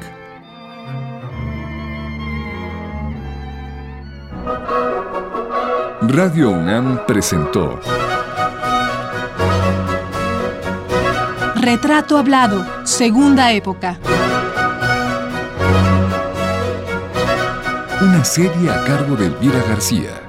Radio 6.03 6.51
UNAM 6.51 7.07
presentó 7.07 7.81
Retrato 11.55 12.19
Hablado, 12.19 12.87
Segunda 12.87 13.53
Época. 13.53 13.99
Una 18.07 18.25
serie 18.25 18.71
a 18.71 18.85
cargo 18.85 19.17
de 19.17 19.27
Elvira 19.27 19.61
García. 19.69 20.26